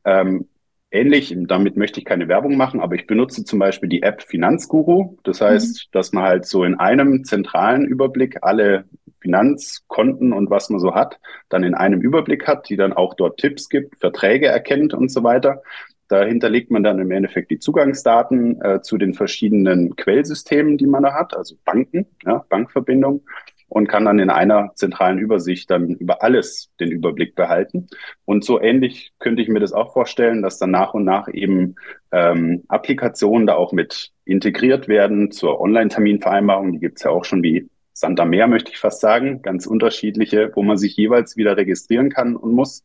Ähm, 0.04 0.48
ähnlich, 0.90 1.34
damit 1.36 1.76
möchte 1.76 2.00
ich 2.00 2.06
keine 2.06 2.28
Werbung 2.28 2.56
machen, 2.56 2.80
aber 2.80 2.94
ich 2.94 3.06
benutze 3.06 3.44
zum 3.44 3.58
Beispiel 3.58 3.88
die 3.88 4.02
App 4.02 4.22
Finanzguru. 4.22 5.16
Das 5.24 5.40
heißt, 5.40 5.86
mhm. 5.86 5.88
dass 5.92 6.12
man 6.12 6.24
halt 6.24 6.46
so 6.46 6.64
in 6.64 6.74
einem 6.74 7.24
zentralen 7.24 7.84
Überblick 7.84 8.38
alle 8.42 8.84
Finanzkonten 9.20 10.32
und 10.32 10.50
was 10.50 10.70
man 10.70 10.78
so 10.78 10.94
hat, 10.94 11.18
dann 11.48 11.64
in 11.64 11.74
einem 11.74 12.00
Überblick 12.00 12.46
hat, 12.46 12.68
die 12.68 12.76
dann 12.76 12.92
auch 12.92 13.14
dort 13.14 13.38
Tipps 13.38 13.68
gibt, 13.68 13.98
Verträge 13.98 14.46
erkennt 14.46 14.94
und 14.94 15.10
so 15.10 15.24
weiter. 15.24 15.62
Da 16.08 16.24
hinterlegt 16.24 16.70
man 16.70 16.84
dann 16.84 17.00
im 17.00 17.10
Endeffekt 17.10 17.50
die 17.50 17.58
Zugangsdaten 17.58 18.60
äh, 18.62 18.80
zu 18.80 18.96
den 18.96 19.14
verschiedenen 19.14 19.96
Quellsystemen, 19.96 20.78
die 20.78 20.86
man 20.86 21.02
da 21.02 21.14
hat, 21.14 21.36
also 21.36 21.56
Banken, 21.64 22.06
ja, 22.24 22.44
Bankverbindungen 22.48 23.22
und 23.68 23.88
kann 23.88 24.04
dann 24.04 24.18
in 24.18 24.30
einer 24.30 24.72
zentralen 24.74 25.18
Übersicht 25.18 25.70
dann 25.70 25.90
über 25.90 26.22
alles 26.22 26.70
den 26.78 26.90
Überblick 26.90 27.34
behalten. 27.34 27.88
Und 28.24 28.44
so 28.44 28.60
ähnlich 28.60 29.12
könnte 29.18 29.42
ich 29.42 29.48
mir 29.48 29.60
das 29.60 29.72
auch 29.72 29.92
vorstellen, 29.92 30.42
dass 30.42 30.58
dann 30.58 30.70
nach 30.70 30.94
und 30.94 31.04
nach 31.04 31.28
eben 31.32 31.74
ähm, 32.12 32.62
Applikationen 32.68 33.46
da 33.46 33.54
auch 33.54 33.72
mit 33.72 34.12
integriert 34.24 34.88
werden 34.88 35.30
zur 35.32 35.60
Online-Terminvereinbarung. 35.60 36.72
Die 36.72 36.80
gibt's 36.80 37.02
ja 37.02 37.10
auch 37.10 37.24
schon 37.24 37.42
wie 37.42 37.68
Santa 37.92 38.24
Meer, 38.24 38.46
möchte 38.46 38.70
ich 38.70 38.78
fast 38.78 39.00
sagen, 39.00 39.42
ganz 39.42 39.66
unterschiedliche, 39.66 40.52
wo 40.54 40.62
man 40.62 40.76
sich 40.76 40.96
jeweils 40.96 41.36
wieder 41.36 41.56
registrieren 41.56 42.10
kann 42.10 42.36
und 42.36 42.52
muss. 42.52 42.84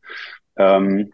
Ähm, 0.56 1.12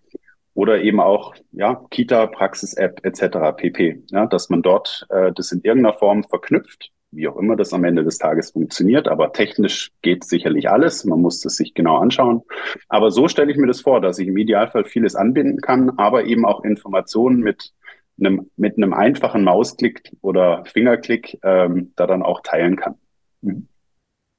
oder 0.53 0.81
eben 0.81 0.99
auch 0.99 1.35
ja, 1.51 1.85
Kita, 1.91 2.25
Praxis-App 2.27 3.05
etc. 3.05 3.55
pp. 3.55 4.03
Ja, 4.09 4.25
dass 4.25 4.49
man 4.49 4.63
dort 4.63 5.05
äh, 5.09 5.31
das 5.33 5.51
in 5.51 5.61
irgendeiner 5.61 5.95
Form 5.95 6.23
verknüpft 6.23 6.91
wie 7.17 7.27
auch 7.27 7.35
immer 7.35 7.55
das 7.55 7.73
am 7.73 7.83
Ende 7.83 8.03
des 8.03 8.19
Tages 8.19 8.51
funktioniert. 8.51 9.07
Aber 9.07 9.33
technisch 9.33 9.91
geht 10.01 10.23
sicherlich 10.23 10.69
alles. 10.69 11.03
Man 11.03 11.21
muss 11.21 11.41
das 11.41 11.55
sich 11.55 11.73
genau 11.73 11.97
anschauen. 11.97 12.43
Aber 12.87 13.11
so 13.11 13.27
stelle 13.27 13.51
ich 13.51 13.57
mir 13.57 13.67
das 13.67 13.81
vor, 13.81 13.99
dass 13.99 14.19
ich 14.19 14.27
im 14.27 14.37
Idealfall 14.37 14.85
vieles 14.85 15.15
anbinden 15.15 15.59
kann, 15.59 15.91
aber 15.97 16.25
eben 16.25 16.45
auch 16.45 16.63
Informationen 16.63 17.39
mit 17.39 17.73
einem, 18.19 18.49
mit 18.55 18.77
einem 18.77 18.93
einfachen 18.93 19.43
Mausklick 19.43 20.11
oder 20.21 20.63
Fingerklick 20.65 21.37
ähm, 21.43 21.91
da 21.95 22.07
dann 22.07 22.23
auch 22.23 22.41
teilen 22.41 22.77
kann. 22.77 22.95
Mhm. 23.41 23.67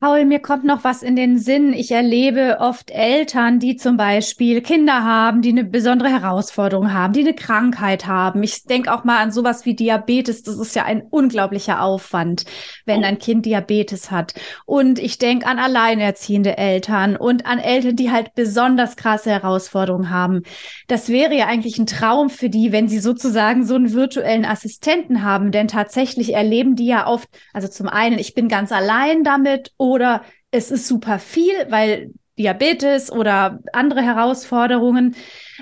Paul, 0.00 0.26
mir 0.26 0.38
kommt 0.38 0.62
noch 0.62 0.84
was 0.84 1.02
in 1.02 1.16
den 1.16 1.40
Sinn. 1.40 1.72
Ich 1.72 1.90
erlebe 1.90 2.58
oft 2.60 2.92
Eltern, 2.92 3.58
die 3.58 3.74
zum 3.74 3.96
Beispiel 3.96 4.60
Kinder 4.60 5.02
haben, 5.02 5.42
die 5.42 5.48
eine 5.48 5.64
besondere 5.64 6.08
Herausforderung 6.08 6.92
haben, 6.92 7.12
die 7.12 7.22
eine 7.22 7.34
Krankheit 7.34 8.06
haben. 8.06 8.44
Ich 8.44 8.62
denke 8.62 8.94
auch 8.94 9.02
mal 9.02 9.18
an 9.18 9.32
sowas 9.32 9.64
wie 9.64 9.74
Diabetes. 9.74 10.44
Das 10.44 10.56
ist 10.56 10.76
ja 10.76 10.84
ein 10.84 11.02
unglaublicher 11.02 11.82
Aufwand, 11.82 12.44
wenn 12.84 13.02
ein 13.02 13.18
Kind 13.18 13.44
Diabetes 13.44 14.12
hat. 14.12 14.34
Und 14.66 15.00
ich 15.00 15.18
denke 15.18 15.48
an 15.48 15.58
alleinerziehende 15.58 16.56
Eltern 16.56 17.16
und 17.16 17.44
an 17.44 17.58
Eltern, 17.58 17.96
die 17.96 18.12
halt 18.12 18.36
besonders 18.36 18.94
krasse 18.94 19.32
Herausforderungen 19.32 20.10
haben. 20.10 20.42
Das 20.86 21.08
wäre 21.08 21.34
ja 21.34 21.46
eigentlich 21.46 21.76
ein 21.76 21.86
Traum 21.86 22.30
für 22.30 22.50
die, 22.50 22.70
wenn 22.70 22.86
sie 22.86 23.00
sozusagen 23.00 23.66
so 23.66 23.74
einen 23.74 23.92
virtuellen 23.92 24.44
Assistenten 24.44 25.24
haben. 25.24 25.50
Denn 25.50 25.66
tatsächlich 25.66 26.34
erleben 26.34 26.76
die 26.76 26.86
ja 26.86 27.08
oft, 27.08 27.28
also 27.52 27.66
zum 27.66 27.88
einen, 27.88 28.20
ich 28.20 28.34
bin 28.34 28.46
ganz 28.46 28.70
allein 28.70 29.24
damit 29.24 29.72
oder 29.88 30.22
es 30.50 30.70
ist 30.70 30.86
super 30.86 31.18
viel, 31.18 31.54
weil 31.68 32.10
Diabetes 32.38 33.10
oder 33.10 33.58
andere 33.72 34.00
Herausforderungen. 34.02 35.16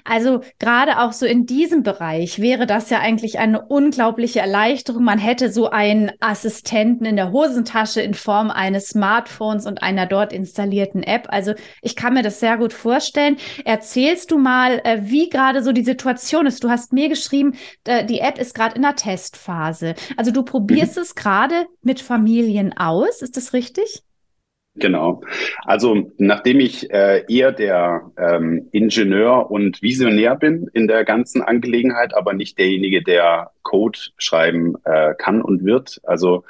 Also 0.05 0.41
gerade 0.59 1.01
auch 1.01 1.12
so 1.12 1.25
in 1.25 1.47
diesem 1.47 1.83
Bereich 1.83 2.39
wäre 2.39 2.67
das 2.67 2.91
ja 2.91 3.01
eigentlich 3.01 3.39
eine 3.39 3.65
unglaubliche 3.65 4.41
Erleichterung. 4.41 5.03
Man 5.03 5.19
hätte 5.19 5.51
so 5.51 5.71
einen 5.71 6.12
Assistenten 6.21 7.07
in 7.07 7.17
der 7.17 7.33
Hosentasche 7.33 8.03
in 8.03 8.12
Form 8.12 8.51
eines 8.51 8.89
Smartphones 8.89 9.67
und 9.67 9.83
einer 9.83 10.07
dort 10.07 10.35
installierten 10.35 11.03
App. 11.03 11.29
Also 11.31 11.55
ich 11.81 11.97
kann 11.97 12.12
mir 12.12 12.23
das 12.23 12.41
sehr 12.41 12.59
gut 12.59 12.75
vorstellen. 12.75 13.39
Erzählst 13.65 14.31
du 14.31 14.39
mal, 14.39 14.81
äh, 14.85 14.99
wie 15.05 15.31
gerade 15.31 15.62
so 15.62 15.73
die 15.73 15.85
Situation 15.85 16.47
ist? 16.47 16.62
Du 16.62 16.69
hast 16.69 16.93
mir 16.93 17.09
geschrieben, 17.09 17.55
die 17.87 18.21
App 18.21 18.39
ist 18.39 18.55
gerade 18.55 18.77
in 18.77 18.83
der 18.83 18.97
Testphase. 18.97 19.95
Also 20.19 20.31
du 20.31 20.43
probierst 20.43 20.97
mhm. 20.97 21.03
es 21.03 21.15
gerade 21.15 21.67
mit 21.81 22.01
Familien 22.01 22.77
aus. 22.77 23.23
Ist 23.23 23.39
das 23.39 23.55
richtig? 23.55 24.03
Genau. 24.79 25.23
Also 25.65 26.12
nachdem 26.19 26.61
ich 26.61 26.91
äh, 26.91 27.25
eher 27.29 27.53
der 27.53 28.11
ähm, 28.19 28.69
Ingenieur 28.73 29.51
und 29.51 29.81
Visionär 29.81 30.37
bin 30.37 30.69
in 30.73 30.87
der 30.87 31.05
ganzen 31.05 31.43
Angelegenheit, 31.43 32.15
aber 32.15 32.35
nicht 32.35 32.59
derjenige, 32.59 33.03
der 33.03 33.53
Code 33.62 33.99
schreiben 34.19 34.75
äh, 34.85 35.15
kann 35.17 35.41
und 35.41 35.65
wird, 35.65 36.01
also 36.05 36.45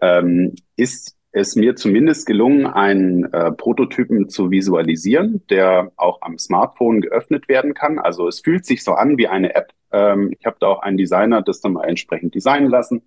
ähm, 0.00 0.54
ist 0.76 1.16
es 1.32 1.56
mir 1.56 1.76
zumindest 1.76 2.26
gelungen, 2.26 2.66
einen 2.66 3.24
äh, 3.32 3.52
Prototypen 3.52 4.28
zu 4.28 4.50
visualisieren, 4.50 5.42
der 5.48 5.90
auch 5.96 6.20
am 6.20 6.38
Smartphone 6.38 7.00
geöffnet 7.00 7.48
werden 7.48 7.72
kann. 7.72 7.98
Also 7.98 8.28
es 8.28 8.40
fühlt 8.40 8.66
sich 8.66 8.84
so 8.84 8.92
an 8.92 9.16
wie 9.16 9.28
eine 9.28 9.54
App. 9.54 9.72
Ähm, 9.92 10.34
ich 10.38 10.44
habe 10.44 10.56
da 10.60 10.66
auch 10.66 10.82
einen 10.82 10.98
Designer 10.98 11.40
das 11.40 11.62
dann 11.62 11.72
mal 11.72 11.88
entsprechend 11.88 12.34
designen 12.34 12.68
lassen 12.68 13.02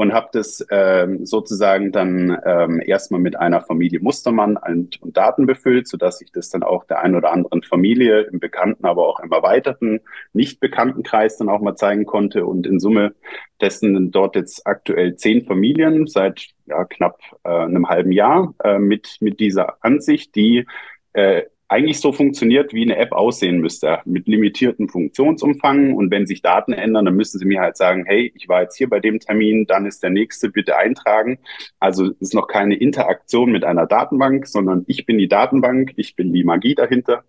und 0.00 0.14
habe 0.14 0.30
das 0.32 0.66
ähm, 0.70 1.26
sozusagen 1.26 1.92
dann 1.92 2.34
ähm, 2.46 2.80
erstmal 2.82 3.20
mit 3.20 3.36
einer 3.36 3.60
Familie 3.60 4.00
Mustermann 4.00 4.56
und, 4.56 5.02
und 5.02 5.14
Daten 5.14 5.44
befüllt, 5.44 5.88
sodass 5.88 6.22
ich 6.22 6.32
das 6.32 6.48
dann 6.48 6.62
auch 6.62 6.84
der 6.84 7.00
ein 7.00 7.14
oder 7.14 7.30
anderen 7.30 7.62
Familie 7.62 8.22
im 8.22 8.40
bekannten, 8.40 8.86
aber 8.86 9.06
auch 9.06 9.20
im 9.20 9.30
erweiterten, 9.30 10.00
nicht 10.32 10.58
bekannten 10.58 11.02
Kreis 11.02 11.36
dann 11.36 11.50
auch 11.50 11.60
mal 11.60 11.76
zeigen 11.76 12.06
konnte. 12.06 12.46
Und 12.46 12.66
in 12.66 12.80
Summe 12.80 13.12
testen 13.58 14.10
dort 14.10 14.36
jetzt 14.36 14.66
aktuell 14.66 15.16
zehn 15.16 15.44
Familien 15.44 16.06
seit 16.06 16.46
ja, 16.64 16.86
knapp 16.86 17.20
äh, 17.44 17.50
einem 17.50 17.90
halben 17.90 18.12
Jahr 18.12 18.54
äh, 18.64 18.78
mit, 18.78 19.18
mit 19.20 19.38
dieser 19.38 19.84
Ansicht, 19.84 20.34
die 20.34 20.64
äh, 21.12 21.42
eigentlich 21.70 22.00
so 22.00 22.12
funktioniert, 22.12 22.74
wie 22.74 22.82
eine 22.82 22.96
App 22.96 23.12
aussehen 23.12 23.60
müsste, 23.60 24.00
mit 24.04 24.26
limitiertem 24.26 24.88
Funktionsumfang. 24.88 25.94
Und 25.94 26.10
wenn 26.10 26.26
sich 26.26 26.42
Daten 26.42 26.72
ändern, 26.72 27.04
dann 27.04 27.14
müssen 27.14 27.38
Sie 27.38 27.44
mir 27.44 27.60
halt 27.60 27.76
sagen, 27.76 28.04
hey, 28.06 28.32
ich 28.34 28.48
war 28.48 28.62
jetzt 28.62 28.76
hier 28.76 28.88
bei 28.88 28.98
dem 28.98 29.20
Termin, 29.20 29.66
dann 29.66 29.86
ist 29.86 30.02
der 30.02 30.10
nächste, 30.10 30.50
bitte 30.50 30.76
eintragen. 30.76 31.38
Also 31.78 32.10
ist 32.18 32.34
noch 32.34 32.48
keine 32.48 32.74
Interaktion 32.74 33.52
mit 33.52 33.62
einer 33.62 33.86
Datenbank, 33.86 34.48
sondern 34.48 34.84
ich 34.88 35.06
bin 35.06 35.16
die 35.16 35.28
Datenbank, 35.28 35.92
ich 35.94 36.16
bin 36.16 36.32
die 36.32 36.42
Magie 36.42 36.74
dahinter. 36.74 37.22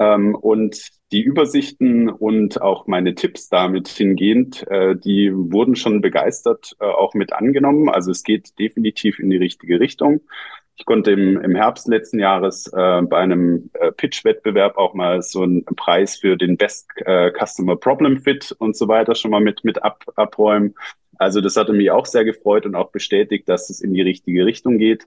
Ähm, 0.00 0.34
und 0.34 0.80
die 1.12 1.20
Übersichten 1.20 2.08
und 2.08 2.62
auch 2.62 2.86
meine 2.86 3.14
Tipps 3.14 3.50
damit 3.50 3.88
hingehend, 3.88 4.66
äh, 4.68 4.96
die 4.96 5.30
wurden 5.34 5.76
schon 5.76 6.00
begeistert 6.00 6.74
äh, 6.80 6.86
auch 6.86 7.12
mit 7.12 7.34
angenommen. 7.34 7.90
Also 7.90 8.10
es 8.10 8.22
geht 8.22 8.58
definitiv 8.58 9.18
in 9.18 9.28
die 9.28 9.36
richtige 9.36 9.78
Richtung. 9.78 10.22
Ich 10.76 10.86
konnte 10.86 11.12
im, 11.12 11.40
im 11.40 11.54
Herbst 11.54 11.86
letzten 11.86 12.18
Jahres 12.18 12.66
äh, 12.66 13.02
bei 13.02 13.18
einem 13.18 13.70
äh, 13.74 13.92
Pitch-Wettbewerb 13.92 14.76
auch 14.76 14.94
mal 14.94 15.22
so 15.22 15.42
einen 15.42 15.64
Preis 15.64 16.16
für 16.16 16.36
den 16.36 16.56
Best 16.56 16.88
äh, 17.04 17.30
Customer 17.30 17.76
Problem 17.76 18.18
Fit 18.20 18.54
und 18.58 18.76
so 18.76 18.88
weiter 18.88 19.14
schon 19.14 19.30
mal 19.30 19.40
mit, 19.40 19.64
mit 19.64 19.82
ab, 19.82 20.04
abräumen. 20.16 20.74
Also 21.16 21.40
das 21.40 21.56
hatte 21.56 21.72
mich 21.72 21.90
auch 21.90 22.06
sehr 22.06 22.24
gefreut 22.24 22.66
und 22.66 22.74
auch 22.74 22.90
bestätigt, 22.90 23.48
dass 23.48 23.70
es 23.70 23.80
in 23.80 23.94
die 23.94 24.02
richtige 24.02 24.44
Richtung 24.44 24.78
geht. 24.78 25.06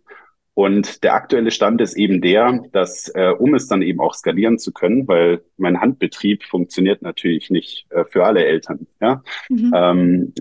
Und 0.57 1.03
der 1.03 1.13
aktuelle 1.13 1.51
Stand 1.51 1.81
ist 1.81 1.95
eben 1.95 2.19
der, 2.19 2.63
dass 2.71 3.09
äh, 3.09 3.29
um 3.37 3.53
es 3.53 3.67
dann 3.67 3.83
eben 3.83 3.99
auch 3.99 4.15
skalieren 4.15 4.57
zu 4.57 4.73
können, 4.73 5.07
weil 5.07 5.43
mein 5.57 5.79
Handbetrieb 5.79 6.43
funktioniert 6.43 7.03
natürlich 7.03 7.51
nicht 7.51 7.85
äh, 7.91 8.05
für 8.05 8.25
alle 8.25 8.43
Eltern, 8.43 8.87
ja, 8.99 9.21
mhm. 9.49 9.71
ähm, 9.75 10.33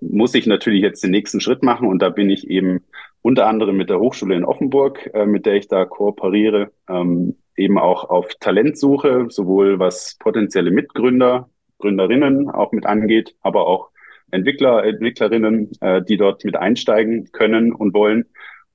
muss 0.00 0.34
ich 0.34 0.46
natürlich 0.46 0.82
jetzt 0.82 1.04
den 1.04 1.12
nächsten 1.12 1.40
Schritt 1.40 1.62
machen 1.62 1.86
und 1.86 2.02
da 2.02 2.08
bin 2.08 2.30
ich 2.30 2.50
eben 2.50 2.82
unter 3.22 3.46
anderem 3.46 3.76
mit 3.76 3.90
der 3.90 4.00
Hochschule 4.00 4.34
in 4.34 4.44
Offenburg, 4.44 5.10
äh, 5.14 5.26
mit 5.26 5.46
der 5.46 5.54
ich 5.54 5.68
da 5.68 5.84
kooperiere, 5.84 6.70
ähm, 6.88 7.36
eben 7.56 7.78
auch 7.78 8.08
auf 8.08 8.28
Talentsuche, 8.40 9.26
sowohl 9.28 9.78
was 9.78 10.16
potenzielle 10.18 10.70
Mitgründer, 10.70 11.48
Gründerinnen 11.78 12.50
auch 12.50 12.72
mit 12.72 12.86
angeht, 12.86 13.34
aber 13.40 13.66
auch 13.66 13.90
Entwickler, 14.30 14.84
Entwicklerinnen, 14.84 15.70
äh, 15.80 16.02
die 16.02 16.16
dort 16.16 16.44
mit 16.44 16.56
einsteigen 16.56 17.30
können 17.32 17.72
und 17.72 17.94
wollen 17.94 18.26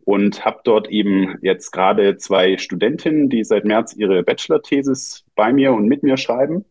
und 0.03 0.45
habe 0.45 0.59
dort 0.63 0.89
eben 0.89 1.37
jetzt 1.41 1.71
gerade 1.71 2.17
zwei 2.17 2.57
Studentinnen, 2.57 3.29
die 3.29 3.43
seit 3.43 3.65
März 3.65 3.95
ihre 3.95 4.21
Bachelor-Thesis 4.21 5.25
bei 5.35 5.51
mir 5.51 5.73
und 5.73 5.87
mit 5.87 6.03
mir 6.03 6.17
schreiben 6.17 6.65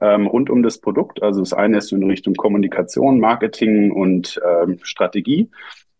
ähm, 0.00 0.26
rund 0.26 0.50
um 0.50 0.62
das 0.62 0.78
Produkt. 0.78 1.22
Also 1.22 1.40
das 1.40 1.52
eine 1.52 1.78
ist 1.78 1.92
in 1.92 2.04
Richtung 2.04 2.34
Kommunikation, 2.34 3.20
Marketing 3.20 3.90
und 3.90 4.40
ähm, 4.46 4.78
Strategie 4.82 5.50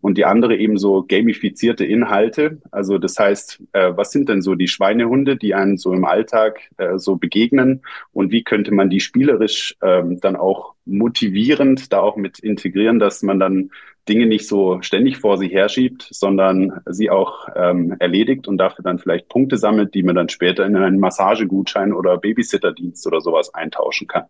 und 0.00 0.16
die 0.18 0.24
andere 0.24 0.56
eben 0.56 0.78
so 0.78 1.04
gamifizierte 1.06 1.84
Inhalte. 1.84 2.61
Also 2.70 2.98
das 2.98 3.18
heißt, 3.18 3.62
äh, 3.72 3.92
was 3.96 4.12
sind 4.12 4.28
denn 4.28 4.42
so 4.42 4.54
die 4.54 4.68
Schweinehunde, 4.68 5.37
die 5.37 5.54
einem 5.54 5.76
so 5.76 5.92
im 5.92 6.04
Alltag 6.04 6.61
äh, 6.76 6.98
so 6.98 7.16
begegnen 7.16 7.82
und 8.12 8.30
wie 8.30 8.44
könnte 8.44 8.72
man 8.72 8.90
die 8.90 9.00
spielerisch 9.00 9.76
ähm, 9.82 10.20
dann 10.20 10.37
auch 10.37 10.74
motivierend 10.84 11.92
da 11.92 12.00
auch 12.00 12.16
mit 12.16 12.38
integrieren, 12.38 12.98
dass 12.98 13.22
man 13.22 13.40
dann 13.40 13.70
Dinge 14.08 14.26
nicht 14.26 14.48
so 14.48 14.80
ständig 14.80 15.18
vor 15.18 15.37
sich 15.37 15.52
herschiebt, 15.52 16.08
sondern 16.11 16.80
sie 16.87 17.11
auch 17.11 17.48
ähm, 17.54 17.94
erledigt 17.98 18.48
und 18.48 18.56
dafür 18.56 18.82
dann 18.82 18.98
vielleicht 18.98 19.28
Punkte 19.28 19.58
sammelt, 19.58 19.94
die 19.94 20.02
man 20.02 20.14
dann 20.14 20.30
später 20.30 20.64
in 20.64 20.76
einen 20.76 20.98
Massagegutschein 20.98 21.92
oder 21.92 22.16
Babysitterdienst 22.16 23.06
oder 23.06 23.20
sowas 23.20 23.52
eintauschen 23.52 24.06
kann. 24.06 24.24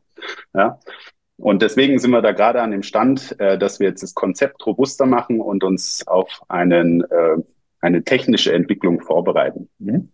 Ja? 0.52 0.81
Und 1.38 1.62
deswegen 1.62 1.98
sind 1.98 2.11
wir 2.11 2.20
da 2.20 2.33
gerade 2.33 2.61
an 2.61 2.72
dem 2.72 2.83
Stand, 2.83 3.38
äh, 3.40 3.57
dass 3.57 3.81
wir 3.81 3.88
jetzt 3.88 4.03
das 4.03 4.14
Konzept 4.14 4.66
robuster 4.66 5.07
machen 5.07 5.40
und 5.40 5.64
uns 5.64 6.07
auf 6.07 6.42
einen 6.48 7.03
äh, 7.03 7.37
eine 7.81 8.03
technische 8.03 8.53
Entwicklung 8.53 9.01
vorbereiten. 9.01 9.68
Mhm. 9.79 10.11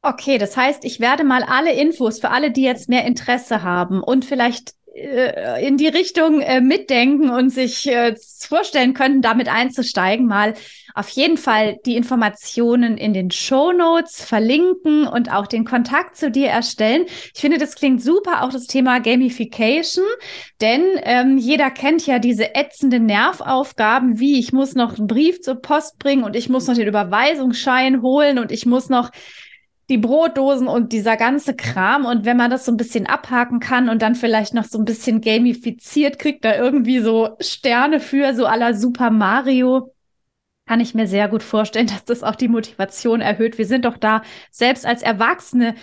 Okay, 0.00 0.38
das 0.38 0.56
heißt, 0.56 0.84
ich 0.84 1.00
werde 1.00 1.24
mal 1.24 1.42
alle 1.42 1.72
Infos 1.72 2.20
für 2.20 2.30
alle, 2.30 2.52
die 2.52 2.62
jetzt 2.62 2.88
mehr 2.88 3.04
Interesse 3.04 3.62
haben 3.62 4.00
und 4.00 4.24
vielleicht 4.24 4.74
äh, 4.98 5.66
in 5.66 5.76
die 5.76 5.88
Richtung 5.88 6.40
äh, 6.40 6.60
mitdenken 6.60 7.30
und 7.30 7.50
sich 7.50 7.86
äh, 7.88 8.16
vorstellen 8.38 8.94
könnten, 8.94 9.22
damit 9.22 9.48
einzusteigen, 9.48 10.26
mal 10.26 10.54
auf 10.94 11.08
jeden 11.10 11.36
Fall 11.36 11.78
die 11.86 11.96
Informationen 11.96 12.98
in 12.98 13.14
den 13.14 13.30
Show 13.30 13.72
Notes 13.72 14.24
verlinken 14.24 15.06
und 15.06 15.32
auch 15.32 15.46
den 15.46 15.64
Kontakt 15.64 16.16
zu 16.16 16.30
dir 16.30 16.48
erstellen. 16.48 17.06
Ich 17.34 17.40
finde, 17.40 17.58
das 17.58 17.76
klingt 17.76 18.02
super, 18.02 18.42
auch 18.42 18.50
das 18.50 18.66
Thema 18.66 18.98
Gamification, 18.98 20.04
denn 20.60 20.82
ähm, 21.04 21.38
jeder 21.38 21.70
kennt 21.70 22.04
ja 22.06 22.18
diese 22.18 22.56
ätzenden 22.56 23.06
Nervaufgaben, 23.06 24.18
wie 24.18 24.40
ich 24.40 24.52
muss 24.52 24.74
noch 24.74 24.98
einen 24.98 25.06
Brief 25.06 25.40
zur 25.40 25.62
Post 25.62 26.00
bringen 26.00 26.24
und 26.24 26.34
ich 26.34 26.48
muss 26.48 26.66
noch 26.66 26.74
den 26.74 26.88
Überweisungsschein 26.88 28.02
holen 28.02 28.38
und 28.38 28.50
ich 28.50 28.66
muss 28.66 28.88
noch 28.88 29.10
die 29.88 29.98
Brotdosen 29.98 30.68
und 30.68 30.92
dieser 30.92 31.16
ganze 31.16 31.54
Kram. 31.56 32.04
Und 32.04 32.24
wenn 32.24 32.36
man 32.36 32.50
das 32.50 32.64
so 32.64 32.72
ein 32.72 32.76
bisschen 32.76 33.06
abhaken 33.06 33.60
kann 33.60 33.88
und 33.88 34.02
dann 34.02 34.14
vielleicht 34.14 34.54
noch 34.54 34.64
so 34.64 34.78
ein 34.78 34.84
bisschen 34.84 35.20
gamifiziert, 35.20 36.18
kriegt 36.18 36.44
da 36.44 36.54
irgendwie 36.56 37.00
so 37.00 37.36
Sterne 37.40 38.00
für, 38.00 38.34
so 38.34 38.46
aller 38.46 38.74
Super 38.74 39.10
Mario. 39.10 39.94
Kann 40.66 40.80
ich 40.80 40.94
mir 40.94 41.06
sehr 41.06 41.28
gut 41.28 41.42
vorstellen, 41.42 41.86
dass 41.88 42.04
das 42.04 42.22
auch 42.22 42.36
die 42.36 42.48
Motivation 42.48 43.20
erhöht. 43.20 43.58
Wir 43.58 43.66
sind 43.66 43.84
doch 43.84 43.96
da 43.96 44.22
selbst 44.50 44.84
als 44.84 45.02
Erwachsene. 45.02 45.74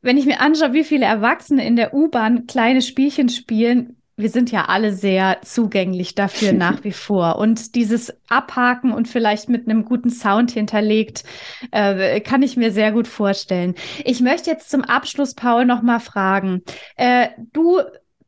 Wenn 0.00 0.16
ich 0.16 0.24
mir 0.24 0.40
anschaue, 0.40 0.72
wie 0.72 0.84
viele 0.84 1.04
Erwachsene 1.04 1.66
in 1.66 1.76
der 1.76 1.92
U-Bahn 1.92 2.46
kleine 2.46 2.80
Spielchen 2.80 3.28
spielen, 3.28 3.99
wir 4.20 4.30
sind 4.30 4.50
ja 4.50 4.66
alle 4.66 4.92
sehr 4.92 5.38
zugänglich 5.42 6.14
dafür 6.14 6.52
nach 6.52 6.84
wie 6.84 6.92
vor. 6.92 7.38
Und 7.38 7.74
dieses 7.74 8.12
Abhaken 8.28 8.92
und 8.92 9.08
vielleicht 9.08 9.48
mit 9.48 9.68
einem 9.68 9.84
guten 9.84 10.10
Sound 10.10 10.50
hinterlegt, 10.50 11.24
äh, 11.70 12.20
kann 12.20 12.42
ich 12.42 12.56
mir 12.56 12.72
sehr 12.72 12.92
gut 12.92 13.08
vorstellen. 13.08 13.74
Ich 14.04 14.20
möchte 14.20 14.50
jetzt 14.50 14.70
zum 14.70 14.82
Abschluss, 14.82 15.34
Paul, 15.34 15.64
noch 15.64 15.82
mal 15.82 16.00
fragen. 16.00 16.62
Äh, 16.96 17.28
du 17.52 17.80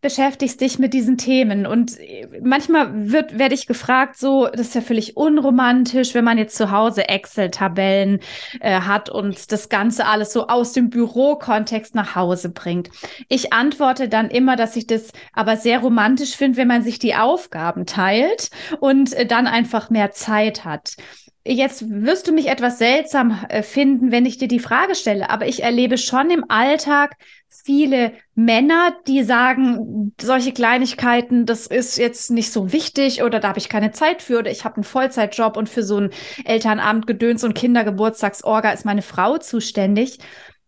beschäftigst 0.02 0.60
dich 0.60 0.78
mit 0.80 0.92
diesen 0.92 1.16
Themen 1.16 1.64
und 1.64 1.96
manchmal 2.42 3.10
wird 3.10 3.38
werde 3.38 3.54
ich 3.54 3.66
gefragt, 3.66 4.18
so 4.18 4.48
das 4.48 4.68
ist 4.68 4.74
ja 4.74 4.80
völlig 4.80 5.16
unromantisch, 5.16 6.12
wenn 6.14 6.24
man 6.24 6.38
jetzt 6.38 6.56
zu 6.56 6.72
Hause 6.72 7.08
Excel-Tabellen 7.08 8.18
äh, 8.60 8.80
hat 8.80 9.08
und 9.08 9.52
das 9.52 9.68
Ganze 9.68 10.06
alles 10.06 10.32
so 10.32 10.48
aus 10.48 10.72
dem 10.72 10.90
Bürokontext 10.90 11.94
nach 11.94 12.16
Hause 12.16 12.50
bringt. 12.50 12.90
Ich 13.28 13.52
antworte 13.52 14.08
dann 14.08 14.28
immer, 14.28 14.56
dass 14.56 14.74
ich 14.76 14.88
das 14.88 15.12
aber 15.32 15.56
sehr 15.56 15.78
romantisch 15.78 16.36
finde, 16.36 16.58
wenn 16.58 16.68
man 16.68 16.82
sich 16.82 16.98
die 16.98 17.14
Aufgaben 17.14 17.86
teilt 17.86 18.50
und 18.80 19.12
äh, 19.14 19.24
dann 19.24 19.46
einfach 19.46 19.88
mehr 19.88 20.10
Zeit 20.10 20.64
hat. 20.64 20.96
Jetzt 21.44 21.90
wirst 21.90 22.28
du 22.28 22.32
mich 22.32 22.48
etwas 22.48 22.78
seltsam 22.78 23.44
äh, 23.48 23.62
finden, 23.62 24.12
wenn 24.12 24.26
ich 24.26 24.38
dir 24.38 24.46
die 24.46 24.60
Frage 24.60 24.94
stelle, 24.94 25.28
aber 25.28 25.46
ich 25.48 25.64
erlebe 25.64 25.98
schon 25.98 26.30
im 26.30 26.44
Alltag 26.48 27.16
viele 27.48 28.12
Männer, 28.36 28.94
die 29.08 29.24
sagen, 29.24 30.14
solche 30.20 30.52
Kleinigkeiten, 30.52 31.44
das 31.44 31.66
ist 31.66 31.98
jetzt 31.98 32.30
nicht 32.30 32.52
so 32.52 32.72
wichtig 32.72 33.24
oder 33.24 33.40
da 33.40 33.48
habe 33.48 33.58
ich 33.58 33.68
keine 33.68 33.90
Zeit 33.90 34.22
für 34.22 34.38
oder 34.38 34.52
ich 34.52 34.64
habe 34.64 34.76
einen 34.76 34.84
Vollzeitjob 34.84 35.56
und 35.56 35.68
für 35.68 35.82
so 35.82 35.98
ein 35.98 36.10
Elternabendgedöns 36.44 37.42
und 37.42 37.54
Kindergeburtstagsorga 37.54 38.70
ist 38.70 38.84
meine 38.84 39.02
Frau 39.02 39.36
zuständig. 39.38 40.18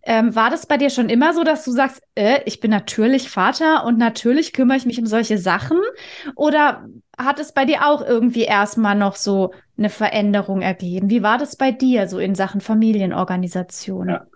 Ähm, 0.02 0.34
war 0.34 0.50
das 0.50 0.66
bei 0.66 0.76
dir 0.76 0.90
schon 0.90 1.08
immer 1.08 1.32
so, 1.32 1.44
dass 1.44 1.64
du 1.64 1.70
sagst, 1.70 2.02
äh, 2.16 2.40
ich 2.46 2.60
bin 2.60 2.70
natürlich 2.70 3.30
Vater 3.30 3.84
und 3.84 3.96
natürlich 3.96 4.52
kümmere 4.52 4.76
ich 4.76 4.86
mich 4.86 4.98
um 4.98 5.06
solche 5.06 5.38
Sachen? 5.38 5.78
Oder 6.34 6.84
hat 7.18 7.40
es 7.40 7.52
bei 7.52 7.64
dir 7.64 7.86
auch 7.86 8.06
irgendwie 8.06 8.44
erstmal 8.44 8.94
noch 8.94 9.16
so 9.16 9.52
eine 9.76 9.90
Veränderung 9.90 10.62
ergeben? 10.62 11.10
Wie 11.10 11.22
war 11.22 11.38
das 11.38 11.56
bei 11.56 11.72
dir 11.72 12.08
so 12.08 12.18
in 12.18 12.34
Sachen 12.34 12.60
Familienorganisation? 12.60 14.08
Ja. 14.08 14.26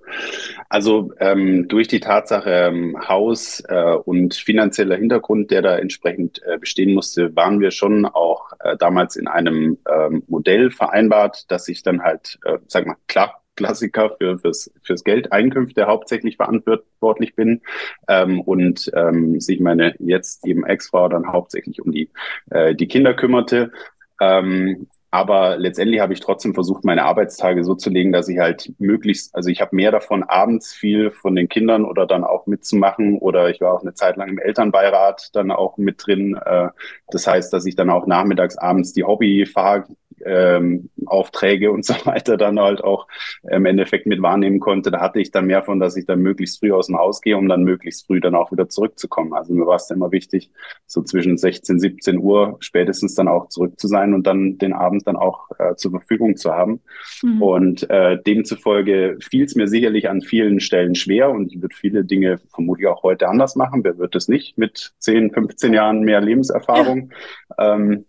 Also 0.69 1.13
ähm, 1.21 1.69
durch 1.69 1.89
die 1.89 2.01
Tatsache 2.01 2.51
ähm, 2.51 2.97
Haus 3.09 3.63
äh, 3.69 3.95
und 3.95 4.35
finanzieller 4.35 4.97
Hintergrund, 4.97 5.51
der 5.51 5.63
da 5.63 5.79
entsprechend 5.79 6.43
äh, 6.45 6.59
bestehen 6.59 6.95
musste, 6.95 7.35
waren 7.37 7.61
wir 7.61 7.71
schon 7.71 8.07
auch 8.07 8.53
äh, 8.61 8.77
damals 8.77 9.17
in 9.17 9.29
einem 9.29 9.79
ähm, 9.91 10.25
Modell 10.27 10.71
vereinbart, 10.71 11.51
dass 11.51 11.69
ich 11.69 11.83
dann 11.83 12.03
halt, 12.03 12.39
äh, 12.45 12.59
sag 12.67 12.87
mal, 12.87 12.97
klar, 13.07 13.43
Klassiker 13.59 14.15
für, 14.17 14.39
fürs, 14.39 14.71
fürs 14.83 15.03
Geld, 15.03 15.33
Einkünfte 15.33 15.87
hauptsächlich 15.87 16.37
verantwortlich 16.37 17.35
bin 17.35 17.61
ähm, 18.07 18.41
und 18.41 18.91
ähm, 18.95 19.41
sich 19.41 19.59
meine 19.59 19.95
jetzt 19.99 20.47
eben 20.47 20.65
Ex-Frau 20.65 21.09
dann 21.09 21.33
hauptsächlich 21.33 21.83
um 21.83 21.91
die, 21.91 22.11
äh, 22.51 22.75
die 22.75 22.87
Kinder 22.87 23.15
kümmerte. 23.15 23.73
Ähm, 24.21 24.87
aber 25.11 25.57
letztendlich 25.57 26.01
habe 26.01 26.13
ich 26.13 26.21
trotzdem 26.21 26.53
versucht, 26.53 26.85
meine 26.85 27.05
Arbeitstage 27.05 27.65
so 27.65 27.75
zu 27.75 27.89
legen, 27.89 28.13
dass 28.13 28.29
ich 28.29 28.39
halt 28.39 28.75
möglichst, 28.79 29.35
also 29.35 29.49
ich 29.49 29.63
habe 29.63 29.75
mehr 29.75 29.91
davon, 29.91 30.23
abends 30.23 30.75
viel 30.75 31.11
von 31.11 31.35
den 31.35 31.49
Kindern 31.49 31.87
oder 31.87 32.07
dann 32.07 32.25
auch 32.25 32.47
mitzumachen. 32.47 33.19
Oder 33.19 33.49
ich 33.49 33.61
war 33.63 33.73
auch 33.73 33.81
eine 33.81 33.95
Zeit 33.95 34.19
lang 34.19 34.29
im 34.29 34.39
Elternbeirat 34.39 35.31
dann 35.33 35.51
auch 35.51 35.79
mit 35.79 36.07
drin. 36.07 36.39
Äh, 36.45 36.69
das 37.09 37.27
heißt, 37.27 37.53
dass 37.53 37.65
ich 37.65 37.75
dann 37.75 37.89
auch 37.89 38.07
nachmittags, 38.07 38.59
abends 38.59 38.93
die 38.93 39.05
Hobbyfahr 39.05 39.87
ähm, 40.25 40.91
Aufträge 41.07 41.71
und 41.71 41.85
so 41.85 41.95
weiter 42.05 42.37
dann 42.37 42.59
halt 42.59 42.83
auch 42.83 43.07
im 43.51 43.67
Endeffekt 43.67 44.07
mit 44.07 44.23
wahrnehmen 44.23 44.61
konnte. 44.61 44.91
Da 44.91 45.01
hatte 45.01 45.21
ich 45.21 45.31
dann 45.31 45.47
mehr 45.47 45.63
von, 45.63 45.81
dass 45.81 45.97
ich 45.97 46.07
dann 46.07 46.21
möglichst 46.21 46.61
früh 46.61 46.73
aus 46.73 46.87
dem 46.87 46.99
Haus 46.99 47.21
gehe, 47.21 47.37
um 47.37 47.49
dann 47.49 47.65
möglichst 47.65 48.07
früh 48.07 48.21
dann 48.21 48.35
auch 48.35 48.53
wieder 48.53 48.69
zurückzukommen. 48.69 49.33
Also 49.35 49.55
mir 49.55 49.67
war 49.67 49.77
es 49.77 49.91
immer 49.91 50.13
wichtig, 50.13 50.51
so 50.87 51.03
zwischen 51.03 51.37
16, 51.37 51.79
17 51.79 52.19
Uhr 52.19 52.57
spätestens 52.61 53.15
dann 53.15 53.29
auch 53.29 53.49
zurück 53.49 53.79
zu 53.79 53.89
sein 53.89 54.15
und 54.15 54.27
dann 54.27 54.59
den 54.59 54.73
Abend 54.73 55.07
dann 55.07 55.17
auch 55.17 55.51
äh, 55.59 55.75
zur 55.77 55.91
Verfügung 55.93 56.37
zu 56.37 56.53
haben. 56.53 56.81
Mhm. 57.23 57.43
Und 57.43 57.91
äh, 57.91 58.21
demzufolge 58.23 59.19
fiel 59.21 59.45
es 59.45 59.55
mir 59.55 59.69
sicherlich 59.69 60.09
an 60.09 60.21
vielen 60.21 60.61
Stellen 60.61 60.95
schwer 60.95 61.31
und 61.31 61.53
ich 61.53 61.61
würde 61.61 61.75
viele 61.75 62.05
Dinge 62.05 62.39
vermutlich 62.53 62.87
auch 62.87 63.03
heute 63.03 63.29
anders 63.29 63.57
machen. 63.57 63.85
Wer 63.85 63.99
wird 63.99 64.15
es 64.15 64.29
nicht 64.29 64.59
mit 64.59 64.93
10, 64.99 65.33
15 65.33 65.73
Jahren 65.73 66.01
mehr 66.01 66.21
Lebenserfahrung? 66.21 67.11
Ja. 67.59 67.77
Ähm, 67.77 68.05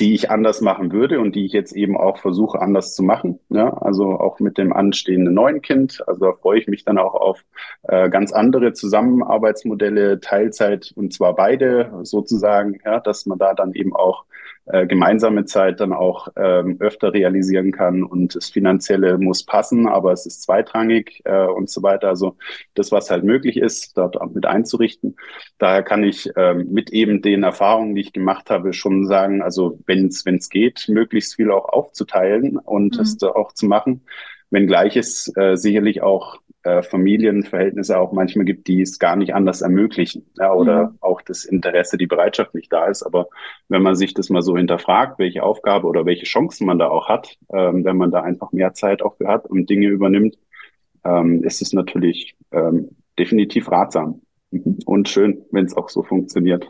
die 0.00 0.14
ich 0.14 0.30
anders 0.30 0.60
machen 0.60 0.92
würde 0.92 1.20
und 1.20 1.34
die 1.34 1.44
ich 1.44 1.52
jetzt 1.52 1.72
eben 1.72 1.96
auch 1.96 2.18
versuche 2.18 2.60
anders 2.60 2.94
zu 2.94 3.02
machen. 3.02 3.40
Ja, 3.48 3.76
also 3.78 4.18
auch 4.18 4.40
mit 4.40 4.58
dem 4.58 4.72
anstehenden 4.72 5.34
neuen 5.34 5.62
Kind. 5.62 6.02
Also 6.06 6.26
da 6.26 6.32
freue 6.32 6.58
ich 6.58 6.68
mich 6.68 6.84
dann 6.84 6.98
auch 6.98 7.14
auf 7.14 7.44
äh, 7.82 8.08
ganz 8.08 8.32
andere 8.32 8.72
Zusammenarbeitsmodelle, 8.72 10.20
Teilzeit 10.20 10.92
und 10.94 11.12
zwar 11.12 11.34
beide 11.34 11.92
sozusagen, 12.02 12.78
ja, 12.84 13.00
dass 13.00 13.26
man 13.26 13.38
da 13.38 13.54
dann 13.54 13.72
eben 13.72 13.94
auch 13.94 14.24
äh, 14.70 14.86
gemeinsame 14.86 15.44
Zeit 15.44 15.80
dann 15.80 15.92
auch 15.92 16.28
ähm, 16.36 16.76
öfter 16.80 17.12
realisieren 17.12 17.72
kann 17.72 18.02
und 18.02 18.34
das 18.34 18.50
Finanzielle 18.50 19.18
muss 19.18 19.44
passen, 19.44 19.88
aber 19.88 20.12
es 20.12 20.26
ist 20.26 20.42
zweitrangig 20.42 21.22
äh, 21.24 21.46
und 21.46 21.70
so 21.70 21.82
weiter. 21.82 22.08
Also 22.08 22.36
das, 22.74 22.92
was 22.92 23.10
halt 23.10 23.24
möglich 23.24 23.56
ist, 23.56 23.96
dort 23.96 24.20
auch 24.20 24.30
mit 24.30 24.46
einzurichten. 24.46 25.16
Daher 25.58 25.82
kann 25.82 26.04
ich 26.04 26.30
ähm, 26.36 26.68
mit 26.70 26.90
eben 26.90 27.22
den 27.22 27.42
Erfahrungen, 27.42 27.94
die 27.94 28.02
ich 28.02 28.12
gemacht 28.12 28.50
habe, 28.50 28.72
schon 28.72 29.06
sagen, 29.06 29.42
also 29.42 29.78
wenn 29.86 30.06
es 30.06 30.26
wenn 30.26 30.36
es 30.36 30.48
geht, 30.48 30.86
möglichst 30.88 31.36
viel 31.36 31.50
auch 31.50 31.68
aufzuteilen 31.68 32.58
und 32.58 32.96
mhm. 32.96 33.02
es 33.02 33.22
auch 33.22 33.52
zu 33.52 33.66
machen. 33.66 34.02
Wenngleich 34.50 34.96
es 34.96 35.30
äh, 35.36 35.56
sicherlich 35.56 36.02
auch 36.02 36.38
äh, 36.62 36.82
Familienverhältnisse 36.82 37.98
auch 37.98 38.12
manchmal 38.12 38.44
gibt, 38.44 38.66
die 38.66 38.82
es 38.82 38.98
gar 38.98 39.16
nicht 39.16 39.34
anders 39.34 39.62
ermöglichen. 39.62 40.26
Ja, 40.38 40.52
oder 40.52 40.88
mhm. 40.88 40.98
auch 41.00 41.22
das 41.22 41.44
Interesse, 41.44 41.96
die 41.96 42.06
Bereitschaft 42.06 42.54
nicht 42.54 42.72
da 42.72 42.86
ist. 42.86 43.02
Aber 43.02 43.28
wenn 43.68 43.82
man 43.82 43.94
sich 43.94 44.14
das 44.14 44.28
mal 44.28 44.42
so 44.42 44.56
hinterfragt, 44.56 45.18
welche 45.18 45.42
Aufgabe 45.42 45.86
oder 45.86 46.04
welche 46.04 46.26
Chancen 46.26 46.66
man 46.66 46.78
da 46.78 46.88
auch 46.88 47.08
hat, 47.08 47.36
ähm, 47.52 47.84
wenn 47.84 47.96
man 47.96 48.10
da 48.10 48.22
einfach 48.22 48.52
mehr 48.52 48.74
Zeit 48.74 49.02
auch 49.02 49.16
für 49.16 49.28
hat 49.28 49.46
und 49.46 49.70
Dinge 49.70 49.86
übernimmt, 49.88 50.36
ähm, 51.04 51.44
ist 51.44 51.62
es 51.62 51.72
natürlich 51.72 52.36
ähm, 52.50 52.90
definitiv 53.18 53.70
ratsam 53.70 54.22
mhm. 54.50 54.78
und 54.84 55.08
schön, 55.08 55.44
wenn 55.52 55.64
es 55.64 55.76
auch 55.76 55.88
so 55.88 56.02
funktioniert. 56.02 56.66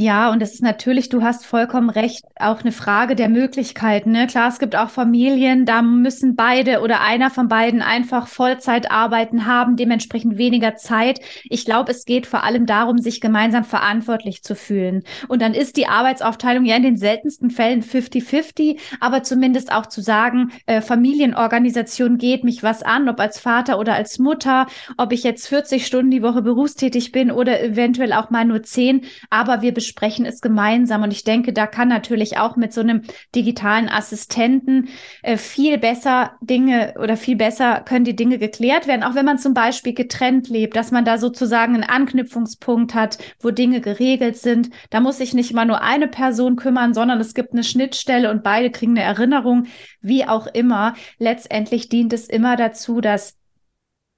Ja, 0.00 0.32
und 0.32 0.40
es 0.40 0.54
ist 0.54 0.62
natürlich, 0.62 1.10
du 1.10 1.22
hast 1.22 1.44
vollkommen 1.44 1.90
recht, 1.90 2.24
auch 2.36 2.62
eine 2.62 2.72
Frage 2.72 3.14
der 3.14 3.28
Möglichkeiten. 3.28 4.12
Ne? 4.12 4.26
Klar, 4.28 4.48
es 4.48 4.58
gibt 4.58 4.74
auch 4.74 4.88
Familien, 4.88 5.66
da 5.66 5.82
müssen 5.82 6.36
beide 6.36 6.80
oder 6.80 7.02
einer 7.02 7.28
von 7.28 7.48
beiden 7.48 7.82
einfach 7.82 8.26
Vollzeit 8.26 8.90
arbeiten, 8.90 9.44
haben 9.44 9.76
dementsprechend 9.76 10.38
weniger 10.38 10.76
Zeit. 10.76 11.20
Ich 11.50 11.66
glaube, 11.66 11.90
es 11.92 12.06
geht 12.06 12.26
vor 12.26 12.44
allem 12.44 12.64
darum, 12.64 12.96
sich 12.96 13.20
gemeinsam 13.20 13.62
verantwortlich 13.64 14.42
zu 14.42 14.54
fühlen. 14.54 15.02
Und 15.28 15.42
dann 15.42 15.52
ist 15.52 15.76
die 15.76 15.86
Arbeitsaufteilung 15.86 16.64
ja 16.64 16.76
in 16.76 16.82
den 16.82 16.96
seltensten 16.96 17.50
Fällen 17.50 17.82
50-50, 17.82 18.78
aber 19.00 19.22
zumindest 19.22 19.70
auch 19.70 19.84
zu 19.84 20.00
sagen, 20.00 20.50
äh, 20.64 20.80
Familienorganisation 20.80 22.16
geht 22.16 22.42
mich 22.42 22.62
was 22.62 22.82
an, 22.82 23.06
ob 23.10 23.20
als 23.20 23.38
Vater 23.38 23.78
oder 23.78 23.96
als 23.96 24.18
Mutter, 24.18 24.66
ob 24.96 25.12
ich 25.12 25.24
jetzt 25.24 25.46
40 25.46 25.84
Stunden 25.84 26.10
die 26.10 26.22
Woche 26.22 26.40
berufstätig 26.40 27.12
bin 27.12 27.30
oder 27.30 27.62
eventuell 27.62 28.14
auch 28.14 28.30
mal 28.30 28.46
nur 28.46 28.62
10, 28.62 29.02
aber 29.28 29.60
wir 29.60 29.74
besprechen 29.90 30.24
es 30.24 30.40
gemeinsam. 30.40 31.02
Und 31.02 31.12
ich 31.12 31.24
denke, 31.24 31.52
da 31.52 31.66
kann 31.66 31.88
natürlich 31.88 32.38
auch 32.38 32.54
mit 32.54 32.72
so 32.72 32.80
einem 32.80 33.02
digitalen 33.34 33.88
Assistenten 33.88 34.88
äh, 35.22 35.36
viel 35.36 35.78
besser 35.78 36.32
Dinge 36.40 36.94
oder 37.02 37.16
viel 37.16 37.34
besser 37.34 37.80
können 37.80 38.04
die 38.04 38.14
Dinge 38.14 38.38
geklärt 38.38 38.86
werden, 38.86 39.02
auch 39.02 39.16
wenn 39.16 39.24
man 39.24 39.38
zum 39.38 39.52
Beispiel 39.52 39.92
getrennt 39.92 40.48
lebt, 40.48 40.76
dass 40.76 40.92
man 40.92 41.04
da 41.04 41.18
sozusagen 41.18 41.74
einen 41.74 41.82
Anknüpfungspunkt 41.82 42.94
hat, 42.94 43.18
wo 43.40 43.50
Dinge 43.50 43.80
geregelt 43.80 44.36
sind. 44.36 44.70
Da 44.90 45.00
muss 45.00 45.18
sich 45.18 45.34
nicht 45.34 45.50
immer 45.50 45.64
nur 45.64 45.82
eine 45.82 46.06
Person 46.06 46.54
kümmern, 46.54 46.94
sondern 46.94 47.18
es 47.18 47.34
gibt 47.34 47.52
eine 47.52 47.64
Schnittstelle 47.64 48.30
und 48.30 48.44
beide 48.44 48.70
kriegen 48.70 48.92
eine 48.92 49.02
Erinnerung, 49.02 49.66
wie 50.00 50.24
auch 50.24 50.46
immer. 50.46 50.94
Letztendlich 51.18 51.88
dient 51.88 52.12
es 52.12 52.28
immer 52.28 52.56
dazu, 52.56 53.00
dass 53.00 53.39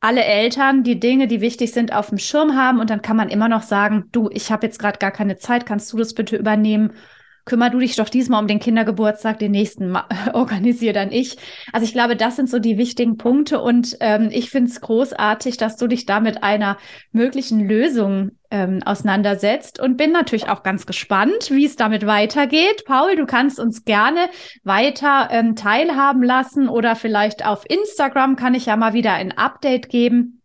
alle 0.02 0.24
Eltern 0.24 0.82
die 0.82 0.98
Dinge, 0.98 1.28
die 1.28 1.40
wichtig 1.40 1.72
sind, 1.72 1.92
auf 1.92 2.08
dem 2.08 2.18
Schirm 2.18 2.56
haben 2.56 2.80
und 2.80 2.90
dann 2.90 3.02
kann 3.02 3.16
man 3.16 3.28
immer 3.28 3.48
noch 3.48 3.62
sagen, 3.62 4.08
du, 4.10 4.28
ich 4.32 4.50
habe 4.50 4.66
jetzt 4.66 4.80
gerade 4.80 4.98
gar 4.98 5.12
keine 5.12 5.38
Zeit, 5.38 5.64
kannst 5.64 5.92
du 5.92 5.96
das 5.96 6.12
bitte 6.12 6.36
übernehmen? 6.36 6.92
Kümmer 7.44 7.70
du 7.70 7.78
dich 7.78 7.96
doch 7.96 8.09
diesmal 8.09 8.40
um 8.40 8.46
den 8.46 8.61
Kindergeburtstag, 8.61 9.38
den 9.38 9.52
nächsten 9.52 9.96
organisiere 10.33 10.92
dann 10.92 11.11
ich. 11.11 11.37
Also 11.72 11.85
ich 11.85 11.92
glaube, 11.92 12.16
das 12.16 12.37
sind 12.37 12.48
so 12.48 12.59
die 12.59 12.78
wichtigen 12.78 13.16
Punkte 13.16 13.61
und 13.61 13.96
ähm, 14.00 14.28
ich 14.31 14.50
finde 14.50 14.70
es 14.70 14.81
großartig, 14.81 15.57
dass 15.57 15.76
du 15.76 15.87
dich 15.87 16.07
da 16.07 16.20
mit 16.20 16.42
einer 16.42 16.78
möglichen 17.11 17.66
Lösung 17.66 18.33
ähm, 18.50 18.81
auseinandersetzt 18.85 19.81
und 19.81 19.96
bin 19.96 20.12
natürlich 20.12 20.48
auch 20.48 20.62
ganz 20.62 20.87
gespannt, 20.87 21.50
wie 21.50 21.64
es 21.64 21.76
damit 21.76 22.07
weitergeht. 22.07 22.85
Paul, 22.87 23.16
du 23.16 23.26
kannst 23.26 23.59
uns 23.59 23.85
gerne 23.85 24.28
weiter 24.62 25.28
ähm, 25.31 25.57
teilhaben 25.57 26.22
lassen 26.22 26.68
oder 26.68 26.96
vielleicht 26.96 27.46
auf 27.46 27.64
Instagram 27.68 28.37
kann 28.37 28.55
ich 28.55 28.66
ja 28.66 28.76
mal 28.76 28.92
wieder 28.92 29.14
ein 29.14 29.33
Update 29.33 29.88
geben 29.88 30.41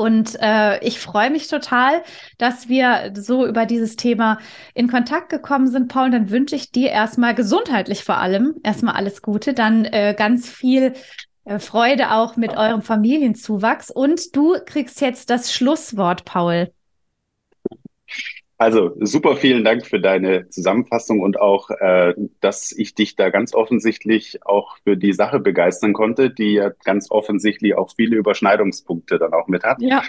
und 0.00 0.38
äh, 0.40 0.82
ich 0.82 0.98
freue 0.98 1.28
mich 1.28 1.48
total, 1.48 2.02
dass 2.38 2.70
wir 2.70 3.12
so 3.14 3.46
über 3.46 3.66
dieses 3.66 3.96
Thema 3.96 4.38
in 4.72 4.88
Kontakt 4.88 5.28
gekommen 5.28 5.66
sind, 5.66 5.88
Paul. 5.88 6.10
Dann 6.10 6.30
wünsche 6.30 6.56
ich 6.56 6.72
dir 6.72 6.88
erstmal 6.88 7.34
gesundheitlich 7.34 8.02
vor 8.02 8.16
allem 8.16 8.54
erstmal 8.62 8.94
alles 8.94 9.20
Gute, 9.20 9.52
dann 9.52 9.84
äh, 9.84 10.14
ganz 10.16 10.48
viel 10.48 10.94
äh, 11.44 11.58
Freude 11.58 12.12
auch 12.12 12.36
mit 12.36 12.56
eurem 12.56 12.80
Familienzuwachs. 12.80 13.90
Und 13.90 14.34
du 14.34 14.56
kriegst 14.64 15.02
jetzt 15.02 15.28
das 15.28 15.52
Schlusswort, 15.52 16.24
Paul. 16.24 16.72
Also 18.60 18.94
super 19.00 19.36
vielen 19.36 19.64
Dank 19.64 19.86
für 19.86 20.00
deine 20.00 20.50
Zusammenfassung 20.50 21.20
und 21.20 21.40
auch, 21.40 21.70
äh, 21.70 22.12
dass 22.42 22.72
ich 22.72 22.94
dich 22.94 23.16
da 23.16 23.30
ganz 23.30 23.54
offensichtlich 23.54 24.44
auch 24.44 24.76
für 24.84 24.98
die 24.98 25.14
Sache 25.14 25.40
begeistern 25.40 25.94
konnte, 25.94 26.28
die 26.28 26.52
ja 26.52 26.70
ganz 26.84 27.10
offensichtlich 27.10 27.74
auch 27.74 27.90
viele 27.96 28.16
Überschneidungspunkte 28.16 29.18
dann 29.18 29.32
auch 29.32 29.48
mit 29.48 29.62
hat. 29.64 29.80
Ja. 29.80 30.02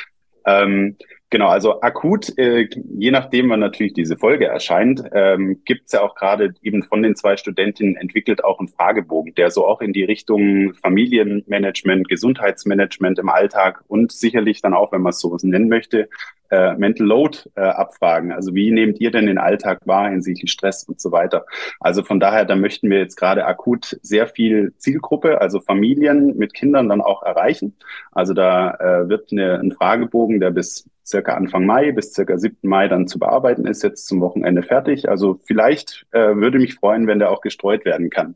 Ähm, 0.45 0.97
genau, 1.31 1.47
also 1.47 1.81
akut, 1.81 2.37
äh, 2.37 2.69
je 2.95 3.09
nachdem, 3.09 3.49
wann 3.49 3.59
natürlich 3.59 3.93
diese 3.93 4.17
Folge 4.17 4.45
erscheint, 4.45 5.03
ähm, 5.13 5.61
gibt 5.65 5.87
es 5.87 5.93
ja 5.93 6.01
auch 6.01 6.13
gerade 6.13 6.53
eben 6.61 6.83
von 6.83 7.01
den 7.01 7.15
zwei 7.15 7.37
Studentinnen 7.37 7.95
entwickelt 7.95 8.43
auch 8.43 8.59
einen 8.59 8.67
Fragebogen, 8.67 9.33
der 9.33 9.49
so 9.49 9.65
auch 9.65 9.81
in 9.81 9.93
die 9.93 10.03
Richtung 10.03 10.75
Familienmanagement, 10.75 12.07
Gesundheitsmanagement 12.07 13.17
im 13.17 13.29
Alltag 13.29 13.83
und 13.87 14.11
sicherlich 14.11 14.61
dann 14.61 14.75
auch, 14.75 14.91
wenn 14.91 15.01
man 15.01 15.09
es 15.09 15.19
so 15.19 15.35
nennen 15.41 15.69
möchte, 15.69 16.09
äh, 16.51 16.75
Mental 16.75 17.07
Load 17.07 17.39
äh, 17.55 17.61
abfragen. 17.61 18.31
Also 18.31 18.53
wie 18.53 18.71
nehmt 18.71 18.99
ihr 18.99 19.09
denn 19.09 19.25
den 19.25 19.37
Alltag 19.37 19.79
wahr 19.85 20.09
hinsichtlich 20.09 20.51
Stress 20.51 20.83
und 20.83 20.99
so 20.99 21.11
weiter? 21.11 21.45
Also 21.79 22.03
von 22.03 22.19
daher, 22.19 22.45
da 22.45 22.55
möchten 22.55 22.89
wir 22.89 22.99
jetzt 22.99 23.15
gerade 23.15 23.45
akut 23.45 23.97
sehr 24.01 24.27
viel 24.27 24.73
Zielgruppe, 24.77 25.41
also 25.41 25.61
Familien 25.61 26.37
mit 26.37 26.53
Kindern 26.53 26.89
dann 26.89 27.01
auch 27.01 27.23
erreichen. 27.23 27.77
Also 28.11 28.33
da 28.33 28.75
äh, 28.75 29.09
wird 29.09 29.31
eine, 29.31 29.59
ein 29.59 29.71
Fragebogen, 29.71 30.39
der 30.39 30.51
bis 30.51 30.89
circa 31.11 31.35
Anfang 31.35 31.65
Mai 31.65 31.91
bis 31.91 32.13
circa 32.13 32.37
7. 32.37 32.57
Mai 32.63 32.87
dann 32.87 33.07
zu 33.07 33.19
bearbeiten 33.19 33.67
ist, 33.67 33.83
jetzt 33.83 34.07
zum 34.07 34.21
Wochenende 34.21 34.63
fertig. 34.63 35.09
Also 35.09 35.39
vielleicht 35.45 36.05
äh, 36.11 36.35
würde 36.35 36.57
mich 36.57 36.75
freuen, 36.75 37.05
wenn 37.05 37.19
der 37.19 37.29
auch 37.29 37.41
gestreut 37.41 37.85
werden 37.85 38.09
kann. 38.09 38.35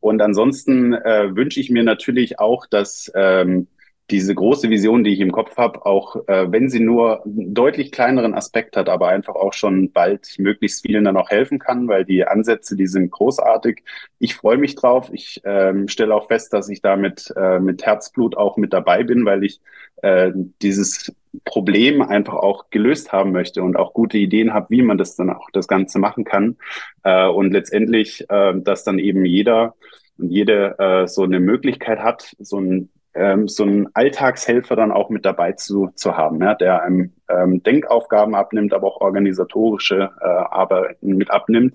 Und 0.00 0.20
ansonsten 0.20 0.92
äh, 0.92 1.34
wünsche 1.34 1.60
ich 1.60 1.70
mir 1.70 1.82
natürlich 1.82 2.38
auch, 2.38 2.66
dass 2.66 3.10
ähm, 3.14 3.68
diese 4.10 4.34
große 4.34 4.70
Vision, 4.70 5.04
die 5.04 5.12
ich 5.12 5.20
im 5.20 5.32
Kopf 5.32 5.56
habe, 5.58 5.84
auch 5.84 6.16
äh, 6.28 6.50
wenn 6.50 6.70
sie 6.70 6.80
nur 6.80 7.24
einen 7.26 7.52
deutlich 7.52 7.92
kleineren 7.92 8.34
Aspekt 8.34 8.76
hat, 8.76 8.88
aber 8.88 9.08
einfach 9.08 9.34
auch 9.34 9.52
schon 9.52 9.92
bald 9.92 10.38
möglichst 10.38 10.82
vielen 10.86 11.04
dann 11.04 11.18
auch 11.18 11.28
helfen 11.28 11.58
kann, 11.58 11.88
weil 11.88 12.04
die 12.06 12.24
Ansätze, 12.26 12.74
die 12.74 12.86
sind 12.86 13.10
großartig. 13.10 13.82
Ich 14.18 14.34
freue 14.34 14.56
mich 14.56 14.76
drauf. 14.76 15.10
Ich 15.12 15.42
ähm, 15.44 15.88
stelle 15.88 16.14
auch 16.14 16.28
fest, 16.28 16.54
dass 16.54 16.70
ich 16.70 16.80
damit 16.80 17.32
äh, 17.36 17.58
mit 17.60 17.84
Herzblut 17.84 18.36
auch 18.36 18.56
mit 18.56 18.72
dabei 18.72 19.04
bin, 19.04 19.26
weil 19.26 19.44
ich 19.44 19.60
äh, 20.02 20.32
dieses 20.62 21.12
Problem 21.44 22.02
einfach 22.02 22.34
auch 22.34 22.70
gelöst 22.70 23.12
haben 23.12 23.32
möchte 23.32 23.62
und 23.62 23.76
auch 23.76 23.92
gute 23.94 24.18
Ideen 24.18 24.54
habe, 24.54 24.66
wie 24.70 24.82
man 24.82 24.98
das 24.98 25.16
dann 25.16 25.30
auch 25.30 25.48
das 25.52 25.68
Ganze 25.68 25.98
machen 25.98 26.24
kann. 26.24 26.56
Äh, 27.04 27.28
und 27.28 27.52
letztendlich, 27.52 28.24
äh, 28.28 28.54
dass 28.56 28.84
dann 28.84 28.98
eben 28.98 29.24
jeder 29.24 29.74
und 30.18 30.30
jede 30.30 30.78
äh, 30.78 31.06
so 31.06 31.22
eine 31.22 31.40
Möglichkeit 31.40 32.00
hat, 32.00 32.34
so 32.38 32.58
ein 32.58 32.90
ähm, 33.14 33.48
so 33.48 33.64
einen 33.64 33.88
Alltagshelfer 33.94 34.76
dann 34.76 34.92
auch 34.92 35.10
mit 35.10 35.24
dabei 35.24 35.52
zu, 35.52 35.90
zu 35.94 36.16
haben, 36.16 36.40
ja, 36.40 36.54
der 36.54 36.82
einem 36.82 37.12
ähm, 37.28 37.62
Denkaufgaben 37.62 38.34
abnimmt, 38.34 38.72
aber 38.72 38.86
auch 38.86 39.00
organisatorische 39.00 40.10
äh, 40.20 40.24
Arbeiten 40.24 41.16
mit 41.16 41.30
abnimmt. 41.30 41.74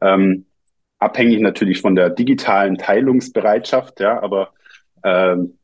Ähm, 0.00 0.46
abhängig 0.98 1.40
natürlich 1.40 1.80
von 1.80 1.96
der 1.96 2.10
digitalen 2.10 2.78
Teilungsbereitschaft, 2.78 4.00
ja, 4.00 4.22
aber 4.22 4.50
ähm, 5.02 5.58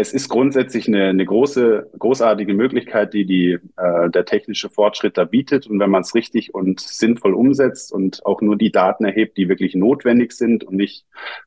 es 0.00 0.12
ist 0.12 0.28
grundsätzlich 0.28 0.88
eine, 0.88 1.08
eine 1.08 1.24
große, 1.24 1.90
großartige 1.98 2.54
Möglichkeit, 2.54 3.12
die, 3.12 3.26
die 3.26 3.58
äh, 3.76 4.10
der 4.10 4.24
technische 4.24 4.70
Fortschritt 4.70 5.18
da 5.18 5.24
bietet. 5.24 5.66
Und 5.66 5.78
wenn 5.78 5.90
man 5.90 6.02
es 6.02 6.14
richtig 6.14 6.54
und 6.54 6.80
sinnvoll 6.80 7.34
umsetzt 7.34 7.92
und 7.92 8.24
auch 8.24 8.40
nur 8.40 8.56
die 8.56 8.72
Daten 8.72 9.04
erhebt, 9.04 9.36
die 9.36 9.48
wirklich 9.48 9.74
notwendig 9.74 10.32
sind 10.32 10.64
und 10.64 10.76
nicht 10.76 11.04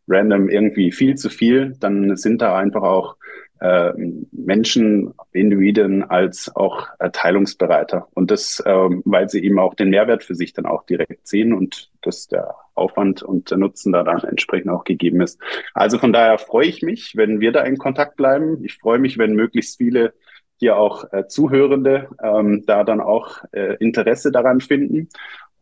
random 0.08 0.50
irgendwie 0.50 0.92
viel 0.92 1.16
zu 1.16 1.30
viel, 1.30 1.76
dann 1.80 2.16
sind 2.16 2.42
da 2.42 2.56
einfach 2.56 2.84
auch 2.84 3.16
äh, 3.64 3.94
Menschen, 4.32 5.14
Individuen 5.32 6.04
als 6.04 6.54
auch 6.54 6.88
Teilungsbereiter. 7.14 8.08
Und 8.14 8.30
das, 8.30 8.60
äh, 8.60 8.72
weil 9.06 9.30
sie 9.30 9.44
eben 9.44 9.58
auch 9.58 9.74
den 9.74 9.90
Mehrwert 9.90 10.24
für 10.24 10.36
sich 10.36 10.52
dann 10.52 10.66
auch 10.66 10.86
direkt 10.86 11.28
sehen 11.28 11.54
und 11.54 11.90
dass 12.02 12.28
der 12.28 12.56
Aufwand 12.76 13.24
und 13.24 13.52
der 13.52 13.58
Nutzen 13.58 13.94
da 13.94 14.04
dann 14.04 14.22
entsprechend 14.24 14.70
auch 14.70 14.84
gegeben 14.84 15.22
ist. 15.22 15.40
Also 15.74 15.98
von 15.98 16.12
daher 16.12 16.38
freue 16.38 16.68
ich 16.68 16.82
mich, 16.82 17.16
wenn 17.16 17.40
wir 17.40 17.54
da 17.54 17.62
in 17.64 17.78
Kontakt 17.78 18.18
bleiben. 18.18 18.64
Ich 18.66 18.78
freue 18.78 19.00
mich, 19.00 19.18
wenn 19.18 19.34
möglichst 19.34 19.78
viele 19.78 20.14
hier 20.58 20.78
auch 20.78 21.06
äh, 21.14 21.28
Zuhörende 21.28 22.10
ähm, 22.22 22.64
da 22.66 22.84
dann 22.84 23.00
auch 23.00 23.44
äh, 23.54 23.76
Interesse 23.78 24.32
daran 24.32 24.60
finden 24.60 25.08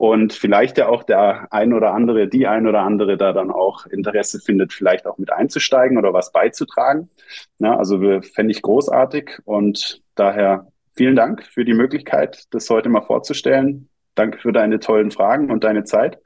und 0.01 0.33
vielleicht 0.33 0.79
ja 0.79 0.87
auch 0.87 1.03
der 1.03 1.53
ein 1.53 1.73
oder 1.73 1.93
andere, 1.93 2.27
die 2.27 2.47
ein 2.47 2.65
oder 2.65 2.81
andere 2.81 3.17
da 3.17 3.33
dann 3.33 3.51
auch 3.51 3.85
Interesse 3.85 4.39
findet, 4.39 4.73
vielleicht 4.73 5.05
auch 5.05 5.19
mit 5.19 5.31
einzusteigen 5.31 5.99
oder 5.99 6.11
was 6.11 6.31
beizutragen. 6.31 7.11
Ja, 7.59 7.77
also 7.77 7.99
fände 8.21 8.49
ich 8.49 8.63
großartig 8.63 9.41
und 9.45 10.01
daher 10.15 10.65
vielen 10.95 11.15
Dank 11.15 11.43
für 11.43 11.65
die 11.65 11.75
Möglichkeit, 11.75 12.45
das 12.49 12.67
heute 12.71 12.89
mal 12.89 13.03
vorzustellen. 13.03 13.89
Danke 14.15 14.39
für 14.39 14.51
deine 14.51 14.79
tollen 14.79 15.11
Fragen 15.11 15.51
und 15.51 15.63
deine 15.63 15.83
Zeit. 15.83 16.17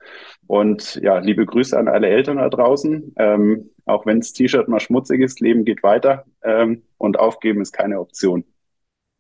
Und 0.47 0.95
ja, 1.03 1.17
liebe 1.17 1.45
Grüße 1.45 1.77
an 1.77 1.89
alle 1.89 2.07
Eltern 2.07 2.38
da 2.38 2.47
draußen. 2.47 3.13
Ähm, 3.17 3.71
auch 3.83 4.05
wenn 4.05 4.21
das 4.21 4.31
T-Shirt 4.31 4.69
mal 4.69 4.79
schmutzig 4.79 5.19
ist, 5.19 5.41
Leben 5.41 5.65
geht 5.65 5.83
weiter 5.83 6.23
ähm, 6.43 6.83
und 6.97 7.19
aufgeben 7.19 7.59
ist 7.59 7.73
keine 7.73 7.99
Option. 7.99 8.45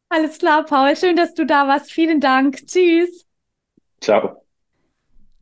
Alles 0.07 0.37
klar, 0.37 0.63
Paul. 0.63 0.95
Schön, 0.95 1.17
dass 1.17 1.33
du 1.33 1.45
da 1.45 1.67
warst. 1.67 1.91
Vielen 1.91 2.21
Dank. 2.21 2.65
Tschüss. 2.65 3.25
Ciao. 3.99 4.44